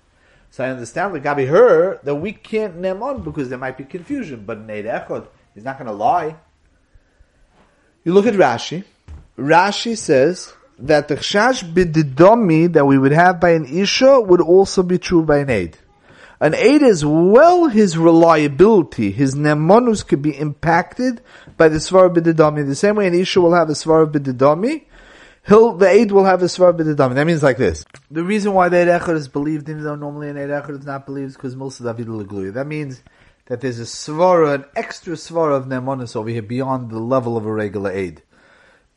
So 0.49 0.63
I 0.63 0.69
understand, 0.69 1.11
like 1.11 1.23
Gabi 1.23 1.49
her, 1.49 1.99
that 2.03 2.15
we 2.15 2.31
can't 2.31 2.77
nem 2.77 3.03
on 3.03 3.21
because 3.21 3.49
there 3.49 3.59
might 3.59 3.77
be 3.77 3.83
confusion, 3.83 4.45
but 4.45 4.61
Neid 4.61 4.85
Echod 4.85 5.27
is 5.55 5.65
not 5.65 5.77
going 5.77 5.87
to 5.87 5.93
lie. 5.93 6.37
You 8.05 8.13
look 8.13 8.27
at 8.27 8.33
Rashi. 8.35 8.85
Rashi 9.37 9.97
says 9.97 10.53
that 10.79 11.07
the 11.07 11.15
chash 11.15 11.63
bididomi 11.63 12.73
that 12.73 12.85
we 12.85 12.97
would 12.97 13.11
have 13.11 13.39
by 13.39 13.51
an 13.51 13.65
Isha 13.65 14.21
would 14.21 14.41
also 14.41 14.83
be 14.83 14.97
true 14.97 15.23
by 15.23 15.39
an 15.39 15.49
Eid. 15.49 15.77
An 16.41 16.55
aid 16.55 16.81
as 16.81 17.05
well, 17.05 17.67
his 17.67 17.99
reliability, 17.99 19.11
his 19.11 19.35
nemonus 19.35 20.05
could 20.05 20.23
be 20.23 20.35
impacted 20.35 21.21
by 21.55 21.69
the 21.69 21.77
svar 21.77 22.11
b'didami. 22.11 22.65
The 22.65 22.73
same 22.73 22.95
way 22.95 23.05
an 23.05 23.13
isha 23.13 23.39
will 23.39 23.53
have 23.53 23.69
a 23.69 23.73
svar 23.73 24.11
b'didami, 24.11 24.85
he'll, 25.47 25.77
the 25.77 25.87
aid 25.87 26.11
will 26.11 26.25
have 26.25 26.41
a 26.41 26.45
svar 26.45 26.75
b'didami. 26.75 27.13
That 27.13 27.27
means 27.27 27.43
like 27.43 27.57
this. 27.57 27.85
The 28.09 28.23
reason 28.23 28.53
why 28.53 28.69
the 28.69 28.77
aid 28.77 28.87
echad 28.87 29.13
is 29.17 29.27
believed, 29.27 29.69
even 29.69 29.83
though 29.83 29.93
normally 29.93 30.29
an 30.29 30.37
aid 30.37 30.49
echad 30.49 30.79
is 30.79 30.85
not 30.87 31.05
believed, 31.05 31.29
is 31.29 31.35
because 31.35 31.55
Milsa 31.55 31.83
David 31.83 32.07
Lagluya. 32.07 32.55
That 32.55 32.65
means 32.65 33.03
that 33.45 33.61
there's 33.61 33.79
a 33.79 33.83
svara, 33.83 34.55
an 34.55 34.65
extra 34.75 35.13
svara 35.13 35.55
of 35.55 35.65
nemonus 35.65 36.15
over 36.15 36.29
here 36.29 36.41
beyond 36.41 36.89
the 36.89 36.97
level 36.97 37.37
of 37.37 37.45
a 37.45 37.53
regular 37.53 37.91
aid. 37.91 38.23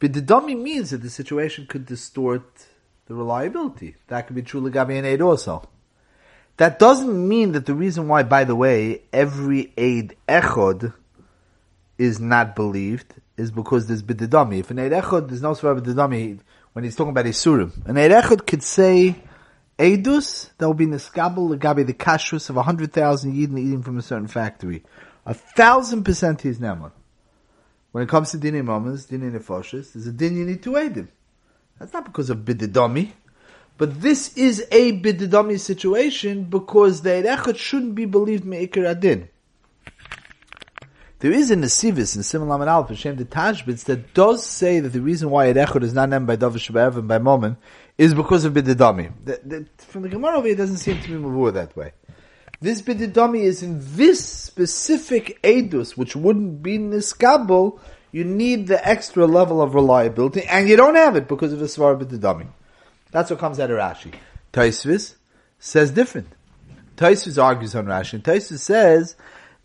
B'didami 0.01 0.61
means 0.61 0.91
that 0.91 1.03
the 1.03 1.11
situation 1.11 1.67
could 1.67 1.87
distort 1.87 2.67
the 3.07 3.15
reliability. 3.15 3.97
That 4.09 4.27
could 4.27 4.37
be 4.37 4.43
true 4.43 4.61
Lagabi 4.61 4.97
and 4.97 5.07
aid 5.07 5.21
also. 5.21 5.69
That 6.57 6.79
doesn't 6.79 7.29
mean 7.29 7.53
that 7.53 7.67
the 7.67 7.75
reason 7.75 8.07
why, 8.07 8.23
by 8.23 8.45
the 8.45 8.55
way, 8.55 9.03
every 9.13 9.73
aid 9.77 10.17
echod 10.29 10.95
is 11.99 12.21
not 12.21 12.55
believed 12.55 13.15
is 13.37 13.51
because 13.51 13.87
there's 13.87 14.03
bididami. 14.03 14.61
If 14.61 14.71
an 14.71 14.79
aid 14.79 14.93
echod, 14.93 15.29
there's 15.29 15.43
no 15.43 15.53
svara 15.53 15.81
bididami 15.81 16.39
when 16.73 16.85
he's 16.85 16.95
talking 16.95 17.11
about 17.11 17.25
isurim. 17.25 17.73
An 17.87 17.97
aid 17.97 18.13
echod 18.13 18.47
could 18.47 18.63
say 18.63 19.17
edus 19.79 20.51
that 20.59 20.67
will 20.67 20.75
be 20.75 20.87
niskabel 20.87 21.57
legabi 21.57 21.85
the 21.85 21.95
kashrus 21.95 22.49
of 22.51 22.57
a 22.57 22.63
hundred 22.63 22.93
thousand 22.93 23.35
yidden 23.35 23.59
eating 23.59 23.83
from 23.83 23.99
a 23.99 24.03
certain 24.03 24.29
factory. 24.29 24.85
A 25.27 25.35
thousand 25.35 26.05
percent 26.05 26.43
he's 26.43 26.59
neman. 26.59 26.93
When 27.95 28.03
it 28.03 28.09
comes 28.09 28.33
to 28.33 28.39
dinei 28.39 28.65
mamas, 28.65 29.07
dinei 29.07 29.31
nefoshes, 29.31 29.93
there's 29.93 30.09
a 30.09 30.11
din 30.11 30.37
you 30.37 30.45
need 30.45 30.65
to 30.65 30.77
aid 30.77 30.97
him. 30.97 31.09
That's 31.79 31.93
not 31.93 32.05
because 32.05 32.29
of 32.29 32.39
bididami. 32.39 33.13
But 33.79 34.01
this 34.01 34.37
is 34.37 34.67
a 34.73 35.01
bididami 35.01 35.61
situation 35.61 36.43
because 36.43 37.03
the 37.03 37.11
Erechot 37.11 37.57
shouldn't 37.57 37.95
be 37.95 38.05
believed 38.05 38.45
me'ikir 38.45 38.85
adin. 38.85 39.29
There 41.21 41.31
is 41.31 41.53
a 41.53 41.55
Nesivis 41.55 42.17
in 42.17 42.25
Simon 42.25 42.49
Laman 42.49 42.67
Alpha, 42.67 42.95
Hashem 42.95 43.15
the 43.15 43.27
Tashbitz, 43.27 43.85
that 43.85 44.13
does 44.13 44.45
say 44.45 44.81
that 44.81 44.89
the 44.89 45.01
reason 45.01 45.31
why 45.31 45.53
Erechot 45.53 45.85
is 45.85 45.95
not 45.95 46.09
named 46.09 46.27
by 46.27 46.37
Davish 46.37 46.69
Shabbat 46.73 46.97
and 46.97 47.07
by 47.07 47.21
Momen 47.21 47.57
is 47.97 48.13
because 48.13 48.45
of 48.45 48.55
bididami. 48.55 49.13
From 49.79 50.03
the 50.03 50.09
Gemara 50.09 50.39
over 50.39 50.49
it 50.49 50.57
doesn't 50.57 50.79
seem 50.79 51.01
to 51.01 51.09
be 51.11 51.15
moved 51.15 51.55
that 51.55 51.77
way. 51.77 51.93
This 52.65 52.81
bididami 52.81 53.43
is 53.43 53.63
in 53.63 53.79
this 53.83 54.27
specific 54.27 55.39
edus, 55.43 55.99
which 55.99 56.17
wouldn't 56.17 56.63
be 56.63 56.79
niskabel, 56.79 57.79
you 58.11 58.25
need 58.25 58.69
the 58.69 58.89
extra 58.89 59.27
level 59.27 59.61
of 59.61 59.75
reliability, 59.75 60.45
and 60.45 60.67
you 60.67 60.75
don't 60.75 60.95
have 60.95 61.15
it 61.15 61.29
because 61.29 61.53
of 61.53 61.59
the 61.59 61.67
svar 61.67 61.95
bididami. 62.03 62.47
That's 63.11 63.29
what 63.31 63.39
comes 63.39 63.61
out 63.61 63.71
of 63.71 63.77
Rashi. 63.77 64.15
Taisvis 64.55 65.17
says 65.59 65.91
different. 65.91 66.29
Taisvis 66.97 67.37
argues 67.37 67.75
on 67.75 67.85
Rashi. 67.85 68.15
And 68.15 68.25
Taisvis 68.25 68.61
says 68.61 69.15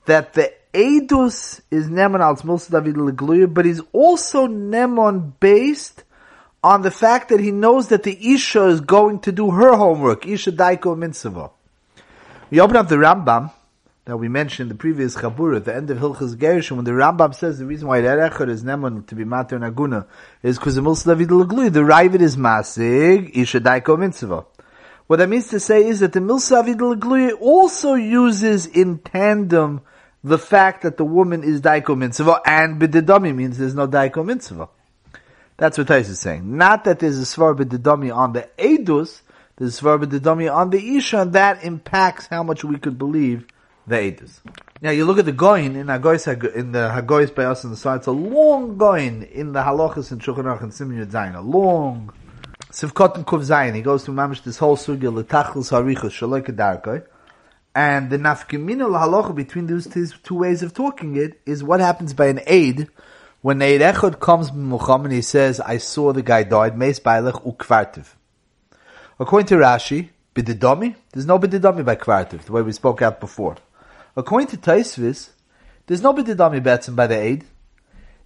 that 0.06 0.34
the 0.34 0.52
Edus 0.74 1.62
is 1.72 1.88
Nemon 1.88 2.20
al 2.20 2.36
David 2.36 3.54
but 3.54 3.64
he's 3.64 3.80
also 3.94 4.46
Nemon 4.46 5.40
based 5.40 6.04
on 6.62 6.82
the 6.82 6.92
fact 6.92 7.30
that 7.30 7.40
he 7.40 7.52
knows 7.52 7.88
that 7.88 8.04
the 8.04 8.34
Isha 8.34 8.66
is 8.66 8.82
going 8.82 9.22
to 9.22 9.32
do 9.32 9.52
her 9.52 9.78
homework. 9.78 10.28
Isha 10.28 10.52
Daiko 10.52 10.98
Mitzvah. 10.98 11.52
We 12.52 12.60
open 12.62 12.78
up 12.78 12.88
the 12.88 12.96
Rambam 12.96 13.52
that 14.06 14.18
we 14.18 14.28
mentioned 14.28 14.72
in 14.72 14.76
the 14.76 14.82
previous 14.82 15.16
Chabur 15.16 15.56
at 15.56 15.66
the 15.66 15.76
end 15.76 15.92
of 15.92 16.00
Hilchas 16.00 16.36
Gershon, 16.36 16.78
when 16.78 16.84
the 16.84 16.92
Rambam 16.92 17.36
says 17.36 17.60
the 17.60 17.66
reason 17.68 17.88
why 17.88 18.02
Erechad 18.02 18.50
is 18.50 18.64
Neman 18.64 19.06
to 19.06 19.14
be 19.14 19.24
Mater 19.24 19.60
Naguna 19.60 20.08
is 20.42 20.58
because 20.58 20.74
the 20.74 20.82
Milsa 20.82 21.06
David 21.06 21.30
the 21.30 21.82
Ravid 21.82 22.22
is 22.22 22.38
Masig, 22.38 23.38
Isha 23.38 23.60
Daiko 23.60 24.00
Mitzvah. 24.00 24.46
What 25.06 25.18
that 25.18 25.30
means 25.30 25.50
to 25.50 25.60
say 25.60 25.86
is 25.86 26.00
that 26.00 26.14
the 26.14 26.22
Milsa 26.22 27.40
also 27.40 27.94
uses 27.94 28.66
in 28.66 28.98
tandem 28.98 29.82
the 30.24 30.40
fact 30.40 30.82
that 30.82 30.98
the 30.98 31.06
woman 31.06 31.44
is 31.44 31.62
Daiko 31.62 31.96
Mitzvah 31.96 32.42
and 32.48 32.82
Bididami 32.82 33.36
means 33.36 33.60
there's 33.60 33.76
no 33.76 33.88
Daiko 33.88 34.26
Mitzvah. 34.26 34.70
That's 35.58 35.78
what 35.78 35.88
Tais 35.88 36.10
is 36.10 36.20
saying. 36.20 36.58
Not 36.58 36.86
that 36.86 36.98
there's 36.98 37.20
a 37.20 37.26
Svar 37.26 37.56
Bididami 37.56 38.12
on 38.16 38.34
the 38.34 38.50
Edus, 38.58 39.22
there's 39.60 39.78
a 39.78 39.84
Svar 39.84 40.02
Bididami 40.02 40.54
on 40.54 40.70
the 40.70 40.98
Isha, 40.98 41.20
and 41.20 41.34
that 41.34 41.64
impacts 41.66 42.28
how 42.28 42.44
much 42.44 42.64
we 42.64 42.78
could 42.78 42.98
believe 42.98 43.46
the 43.86 43.98
Eidos. 43.98 44.40
Now 44.82 44.92
you 44.92 45.04
look 45.04 45.20
at 45.20 45.26
the 45.26 45.34
Goin 45.34 45.76
in 45.76 45.82
in 45.82 46.72
the 46.72 46.90
Hagois 46.90 47.36
by 47.36 47.44
us 47.44 47.66
on 47.66 47.72
the 47.72 47.78
side. 47.78 47.98
It's 47.98 48.08
a 48.08 48.12
long 48.12 48.78
Goin 48.78 49.24
in 49.24 49.52
the 49.52 49.62
Halachas 49.62 50.12
and 50.12 50.22
Shulchan 50.22 50.46
Aruch 50.46 50.64
and 50.64 50.74
Simeon 50.74 51.06
Zayin. 51.08 51.36
A 51.36 51.42
long 51.42 52.14
Sivkot 52.72 53.16
and 53.16 53.28
Kuv 53.28 53.42
Zayin. 53.42 53.76
He 53.76 53.82
goes 53.82 54.06
to 54.06 54.12
mamish 54.12 54.44
this 54.44 54.58
whole 54.58 54.78
sugya 54.78 55.14
L'Tachlis 55.14 55.72
Harichos 55.72 56.12
Shaloi 56.12 56.42
Kedarkoi. 56.42 57.06
And 57.76 58.10
the 58.10 58.18
nafkimina 58.18 58.88
halacha 58.88 59.36
between 59.36 59.68
those 59.68 59.88
two 60.24 60.36
ways 60.36 60.64
of 60.64 60.74
talking 60.74 61.18
it 61.18 61.42
is 61.46 61.64
what 61.64 61.82
happens 61.82 62.14
by 62.14 62.28
an 62.28 62.40
aid 62.48 62.88
when 63.42 63.62
Eid 63.62 63.82
Echad 63.82 64.20
comes 64.20 64.52
Muhammad 64.54 65.08
and 65.08 65.14
he 65.14 65.22
says, 65.22 65.60
I 65.60 65.78
saw 65.78 66.14
the 66.14 66.22
guy 66.22 66.44
died, 66.44 66.78
Meis 66.78 67.00
Bailach 67.00 67.44
Ukvartiv. 67.46 68.16
According 69.20 69.48
to 69.48 69.56
Rashi, 69.56 70.10
Bididami, 70.34 70.96
there's 71.12 71.26
no 71.26 71.38
Bididami 71.38 71.84
by 71.84 71.96
Kvartiv, 71.96 72.44
the 72.44 72.52
way 72.52 72.62
we 72.62 72.72
spoke 72.72 73.02
out 73.02 73.20
before. 73.20 73.58
According 74.16 74.48
to 74.48 74.58
Taisvis, 74.58 75.30
there's 75.90 76.04
no 76.04 76.14
bididami 76.14 76.62
betzim 76.62 76.96
by 76.96 77.08
the 77.08 77.18
aid. 77.18 77.46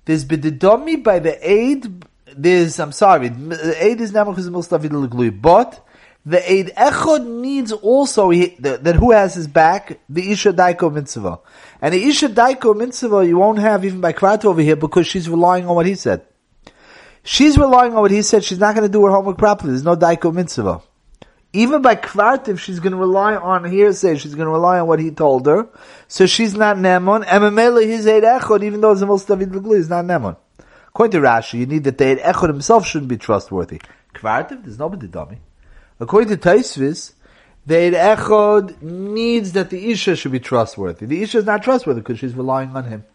There's 0.03 0.25
bididami 0.25 1.01
by 1.01 1.19
the 1.19 1.49
aid. 1.49 2.05
There's, 2.35 2.77
I'm 2.77 2.91
sorry, 2.91 3.29
the 3.29 3.75
aid 3.79 4.01
is 4.01 4.11
namachuz 4.11 4.49
milstavid 4.49 5.41
but 5.41 5.85
the 6.25 6.51
aid 6.51 6.73
echod 6.75 7.25
needs 7.25 7.71
also 7.71 8.31
that 8.33 8.95
who 8.95 9.11
has 9.11 9.35
his 9.35 9.47
back 9.47 9.97
the 10.09 10.31
isha 10.31 10.51
daiko 10.51 10.91
mitzvah, 10.91 11.39
and 11.81 11.93
the 11.93 12.03
isha 12.03 12.27
daiko 12.27 12.75
mitzvah 12.75 13.25
you 13.25 13.37
won't 13.37 13.59
have 13.59 13.85
even 13.85 14.01
by 14.01 14.11
kvat 14.11 14.43
over 14.43 14.61
here 14.61 14.75
because 14.75 15.07
she's 15.07 15.29
relying 15.29 15.65
on 15.65 15.75
what 15.75 15.85
he 15.85 15.95
said. 15.95 16.21
She's 17.23 17.57
relying 17.57 17.93
on 17.93 18.01
what 18.01 18.11
he 18.11 18.21
said. 18.21 18.43
She's 18.43 18.59
not 18.59 18.75
going 18.75 18.87
to 18.87 18.91
do 18.91 19.03
her 19.05 19.11
homework 19.11 19.37
properly. 19.37 19.71
There's 19.71 19.83
no 19.83 19.95
daiko 19.95 20.33
mitzvah 20.33 20.81
even 21.53 21.83
by 21.83 21.95
kvartiv, 21.95 22.57
she's 22.57 22.79
going 22.79 22.91
to 22.91 22.97
rely 22.97 23.35
on 23.35 23.63
hearsay. 23.63 24.17
She's 24.17 24.33
going 24.33 24.47
to 24.47 24.51
rely 24.51 24.79
on 24.79 24.87
what 24.87 24.99
he 24.99 25.11
told 25.11 25.45
her. 25.45 25.69
So 26.07 26.25
she's 26.25 26.55
not 26.55 26.77
nemon. 26.77 27.23
Emamele 27.25 27.85
his 27.85 28.07
eid 28.07 28.23
echod, 28.23 28.63
even 28.63 28.81
though 28.81 28.91
it's 28.91 29.01
the 29.01 29.05
most 29.05 29.27
David 29.27 29.51
Legli, 29.51 29.75
is 29.75 29.89
not 29.89 30.05
nemon. 30.05 30.35
According 30.87 31.21
to 31.21 31.27
Rashi, 31.27 31.59
you 31.59 31.65
need 31.67 31.83
that 31.83 31.99
the 31.99 32.11
eid 32.11 32.19
echod 32.19 32.47
himself 32.47 32.87
shouldn't 32.87 33.09
be 33.09 33.17
trustworthy. 33.17 33.79
Kvartiv, 34.15 34.63
there's 34.63 34.79
nobody 34.79 35.07
dummy. 35.07 35.37
According 35.99 36.29
to 36.29 36.37
Taisvis, 36.37 37.13
the 37.65 37.77
Eid 37.77 37.93
Echod 37.93 38.81
needs 38.81 39.53
that 39.53 39.69
the 39.69 39.91
Isha 39.91 40.15
should 40.15 40.31
be 40.31 40.39
trustworthy. 40.39 41.05
The 41.05 41.21
Isha 41.21 41.39
is 41.39 41.45
not 41.45 41.63
trustworthy 41.63 42.01
because 42.01 42.19
she's 42.19 42.35
relying 42.35 42.75
on 42.75 42.83
him. 42.85 43.05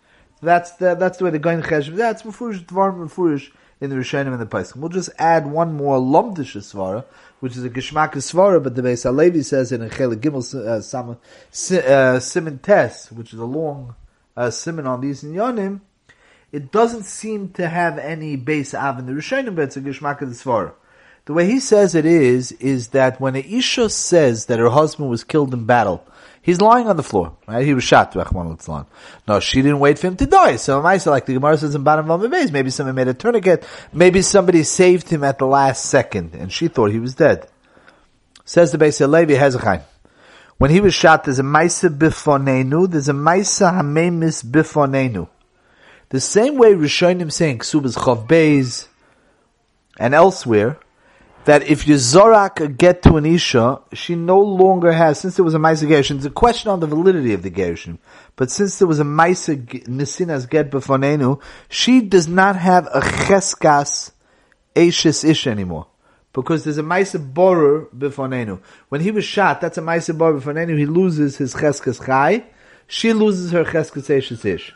That's 0.41 0.73
the, 0.73 0.95
that's 0.95 1.19
the 1.19 1.25
way 1.25 1.31
the 1.31 1.39
going 1.39 1.61
Cheshev, 1.61 1.97
that's 1.97 2.23
Mefurish, 2.23 2.65
Dvar 2.65 2.95
Mefurish 2.97 3.51
in 3.81 3.91
the 3.91 3.97
Rishonim 3.97 4.33
and 4.33 4.41
the 4.41 4.47
Paiskim. 4.47 4.77
We'll 4.77 4.89
just 4.89 5.11
add 5.19 5.47
one 5.47 5.75
more 5.75 5.99
Lomdish 5.99 6.57
Svara, 6.57 7.05
which 7.41 7.57
is 7.57 7.65
a 7.65 7.71
Geshmak 7.71 8.13
Svara, 8.13 8.63
but 8.63 8.75
the 8.75 8.83
Beis 8.83 9.05
Halevi 9.05 9.43
says 9.43 9.73
in 9.73 9.83
a 9.83 9.89
Chele 9.89 10.17
Gimel 10.17 10.55
uh, 10.55 10.79
uh, 11.79 12.21
Simon 12.21 12.61
which 13.19 13.33
is 13.33 13.39
a 13.39 13.45
long 13.45 13.95
uh, 14.37 14.51
Simon 14.51 14.87
on 14.87 15.01
these 15.01 15.23
Yonim, 15.23 15.81
it 16.51 16.73
doesn't 16.73 17.05
seem 17.05 17.51
to 17.51 17.69
have 17.69 17.99
any 17.99 18.37
base 18.37 18.75
av 18.75 18.99
in 18.99 19.07
the 19.07 19.13
Rishonim, 19.13 19.55
but 19.55 19.65
it's 19.65 19.77
a 19.77 19.81
Geshmak 19.81 20.21
Svara. 20.21 20.73
The 21.27 21.35
way 21.35 21.47
he 21.47 21.61
says 21.61 21.95
it 21.95 22.07
is, 22.07 22.53
is 22.53 22.89
that 22.89 23.21
when 23.21 23.37
a 23.37 23.41
Isha 23.41 23.91
says 23.91 24.47
that 24.47 24.59
her 24.59 24.71
husband 24.71 25.11
was 25.11 25.25
killed 25.25 25.53
in 25.53 25.67
battle, 25.67 26.03
he's 26.43 26.61
lying 26.61 26.89
on 26.89 26.97
the 26.97 27.03
floor, 27.03 27.37
right? 27.47 27.65
He 27.65 27.75
was 27.75 27.85
shot. 27.85 28.15
No, 28.15 29.41
she 29.41 29.63
didn't 29.63 29.81
wait 29.81 29.99
for 29.99 30.07
him 30.09 30.17
to 30.17 30.27
die. 30.27 30.57
So 30.57 30.81
I 30.81 30.99
like 31.07 31.27
the 31.27 31.35
Gemara 31.35 31.59
says 31.59 31.75
in 31.75 31.83
bottom 31.83 32.11
of 32.11 32.21
the 32.21 32.29
base, 32.29 32.51
maybe 32.51 32.71
somebody 32.71 32.97
made 32.97 33.09
a 33.09 33.15
tourniquet, 33.15 33.67
maybe 33.93 34.23
somebody 34.23 34.63
saved 34.63 35.09
him 35.09 35.25
at 35.25 35.39
the 35.39 35.47
last 35.47 35.85
second, 35.87 36.35
and 36.35 36.53
she 36.53 36.69
thought 36.69 36.91
he 36.91 37.01
was 37.01 37.15
dead. 37.15 37.49
Says 38.45 38.73
the 38.73 38.79
base 38.79 39.01
Levi 39.01 39.35
Hezekiah. 39.35 39.83
When 40.59 40.71
he 40.71 40.81
was 40.81 40.93
shot, 40.93 41.25
there's 41.25 41.39
a 41.39 41.45
Maisa 41.45 41.89
Bifonenu, 41.97 42.91
there's 42.91 43.09
a 43.09 43.13
Maisa 43.13 43.73
Hamemis 43.73 44.45
Bifonenu. 44.45 45.29
The 46.09 46.21
same 46.21 46.57
way 46.57 46.73
Rishonim 46.73 47.31
saying 47.31 47.59
Ksubas 47.59 47.97
Chav 47.97 48.27
Beis 48.27 48.89
and 49.99 50.15
elsewhere, 50.15 50.79
that 51.49 51.67
if 51.67 51.89
you 51.89 51.95
zorak 51.95 52.77
get 52.77 53.01
to 53.01 53.17
an 53.17 53.25
isha, 53.25 53.81
she 53.95 54.15
no 54.15 54.39
longer 54.39 54.93
has, 54.93 55.19
since 55.19 55.37
there 55.37 55.45
was 55.47 55.55
a 55.55 55.59
Maisa 55.59 55.89
Gershon, 55.89 56.19
it's 56.19 56.27
a 56.27 56.31
question 56.31 56.71
on 56.71 56.81
the 56.81 56.87
validity 56.87 57.33
of 57.33 57.43
the 57.43 57.49
Gershon, 57.49 57.99
but 58.37 58.51
since 58.51 58.79
there 58.79 58.87
was 58.87 59.01
a 59.01 59.05
Maisa 59.05 59.57
Nisinas 59.87 60.47
get 60.47 60.71
befonenu, 60.71 61.41
she 61.71 62.03
does 62.03 62.29
not 62.29 62.57
have 62.57 62.87
a 62.89 63.01
cheskas 63.01 64.11
Eishis 64.77 65.25
Ish 65.25 65.47
anymore. 65.47 65.87
Because 66.35 66.65
there's 66.65 66.77
a 66.77 66.83
Maisa 66.83 67.19
Borer 67.19 67.87
befonenu. 67.97 68.61
When 68.91 69.01
he 69.01 69.11
was 69.11 69.25
shot, 69.25 69.63
that's 69.63 69.79
a 69.79 69.81
Maisa 69.81 70.19
Borer 70.19 70.39
befonenu, 70.39 70.77
he 70.77 70.85
loses 70.85 71.39
his 71.39 71.55
cheskas 71.55 72.05
chai, 72.05 72.45
she 72.87 73.15
loses 73.15 73.53
her 73.53 73.65
cheskas 73.65 74.15
Eishis 74.15 74.45
Ish. 74.45 74.75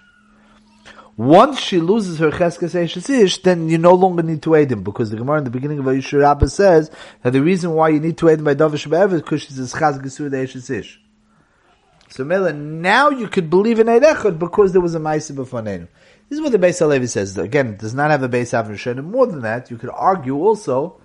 Once 1.23 1.61
she 1.61 1.79
loses 1.79 2.19
her 2.19 2.33
cheskes 2.33 2.75
ish, 2.75 3.43
then 3.43 3.69
you 3.69 3.79
no 3.79 3.95
longer 3.95 4.25
need 4.25 4.43
to 4.43 4.57
aid 4.57 4.73
him 4.73 4.83
because 4.83 5.11
the 5.11 5.17
Gemara 5.17 5.39
in 5.39 5.45
the 5.45 5.51
beginning 5.51 5.79
of 5.79 5.87
Rabbah 5.87 6.47
says 6.47 6.91
that 7.23 7.31
the 7.31 7.41
reason 7.41 7.75
why 7.75 7.91
you 7.91 8.01
need 8.01 8.19
to 8.19 8.29
aid 8.29 8.41
him 8.41 8.45
by 8.45 8.57
Davish 8.57 9.13
is 9.13 9.23
because 9.23 9.43
she's 9.43 9.73
a 9.73 10.29
the 10.29 10.77
ish. 10.77 11.01
So 12.09 12.25
Mela, 12.25 12.53
now 12.53 13.11
you 13.11 13.29
could 13.29 13.51
believe 13.51 13.79
in 13.79 13.89
Eid 13.89 14.03
Echad 14.03 14.41
because 14.41 14.73
there 14.73 14.81
was 14.81 14.97
a 14.97 14.99
Maisa 14.99 15.33
b'fanenu. 15.33 15.87
This 16.29 16.39
is 16.39 16.41
what 16.41 16.51
the 16.51 16.59
Beis 16.59 16.81
Halevi 16.81 17.07
says. 17.07 17.39
Again, 17.39 17.69
it 17.69 17.79
does 17.79 17.95
not 17.95 18.11
have 18.11 18.25
a 18.25 18.29
Beis 18.29 18.53
Avin 18.53 19.05
More 19.05 19.29
than 19.29 19.43
that, 19.43 19.71
you 19.71 19.77
could 19.77 19.91
argue 19.95 20.37
also 20.37 21.01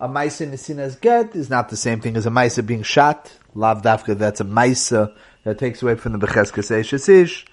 a 0.00 0.08
Maisa 0.08 0.50
Nisinas 0.50 1.00
get 1.00 1.36
is 1.36 1.48
not 1.48 1.68
the 1.68 1.76
same 1.76 2.00
thing 2.00 2.16
as 2.16 2.26
a 2.26 2.30
Maisa 2.30 2.66
being 2.66 2.82
shot. 2.82 3.32
Lav 3.54 3.82
Dafka, 3.82 4.18
that's 4.18 4.40
a 4.40 4.44
Maisa 4.44 5.14
that 5.44 5.60
takes 5.60 5.80
away 5.80 5.94
from 5.94 6.18
the 6.18 6.26
Becheskes 6.26 7.08
Ish. 7.08 7.46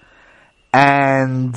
And 0.74 1.54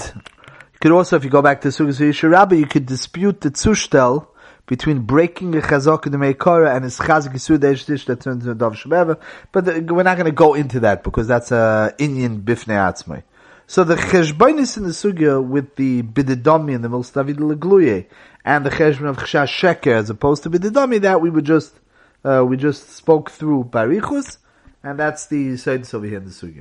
could 0.82 0.92
also, 0.92 1.16
if 1.16 1.24
you 1.24 1.30
go 1.30 1.44
back 1.44 1.62
to 1.62 1.68
Sugas 1.68 2.00
Yisharabba, 2.00 2.58
you 2.58 2.66
could 2.66 2.88
dispute 2.88 3.42
the 3.42 3.52
Tzushtel 3.52 4.28
between 4.66 5.02
breaking 5.02 5.52
the 5.52 5.62
Chazok 5.62 6.08
in 6.08 6.12
the 6.12 6.18
Meikora 6.18 6.76
and 6.76 6.84
his 6.84 6.98
Chazik 6.98 7.34
Yisud 7.34 8.06
that 8.06 8.22
turns 8.22 8.46
into 8.46 8.56
Dov 8.56 8.74
Shebeva, 8.74 9.20
but 9.52 9.66
the, 9.66 9.94
we're 9.94 10.02
not 10.02 10.18
going 10.18 10.26
to 10.26 10.32
go 10.32 10.56
into 10.56 10.80
that 10.80 11.04
because 11.04 11.28
that's 11.28 11.52
a 11.52 11.94
Inyan 12.00 12.42
Bifnei 12.42 12.76
Atzmai. 12.76 13.22
So 13.68 13.84
the 13.84 13.96
Cheshbainis 13.96 14.78
in 14.78 14.84
the 14.84 14.90
Sugya 14.90 15.46
with 15.46 15.76
the 15.76 16.02
Bididomi 16.02 16.74
and 16.74 16.84
the 16.84 16.90
Milstavid 16.90 17.36
Legluye 17.36 18.08
and 18.44 18.66
the 18.66 18.72
Cheshbon 18.72 19.08
of 19.08 19.18
Cheshash 19.18 19.56
Sheker 19.56 19.94
as 19.94 20.10
opposed 20.10 20.44
to 20.44 20.50
Bididomi, 20.50 21.02
that 21.02 21.22
we 21.22 21.30
would 21.30 21.46
just, 21.46 21.80
uh, 22.24 22.44
we 22.44 22.58
just 22.58 22.90
spoke 22.90 23.30
through 23.30 23.66
Barichus, 23.66 24.38
and 24.84 24.98
that's 24.98 25.28
the 25.28 25.54
Seidus 25.54 25.94
over 25.94 26.08
here 26.08 26.18
in 26.18 26.26
the 26.26 26.32
Sugya. 26.32 26.60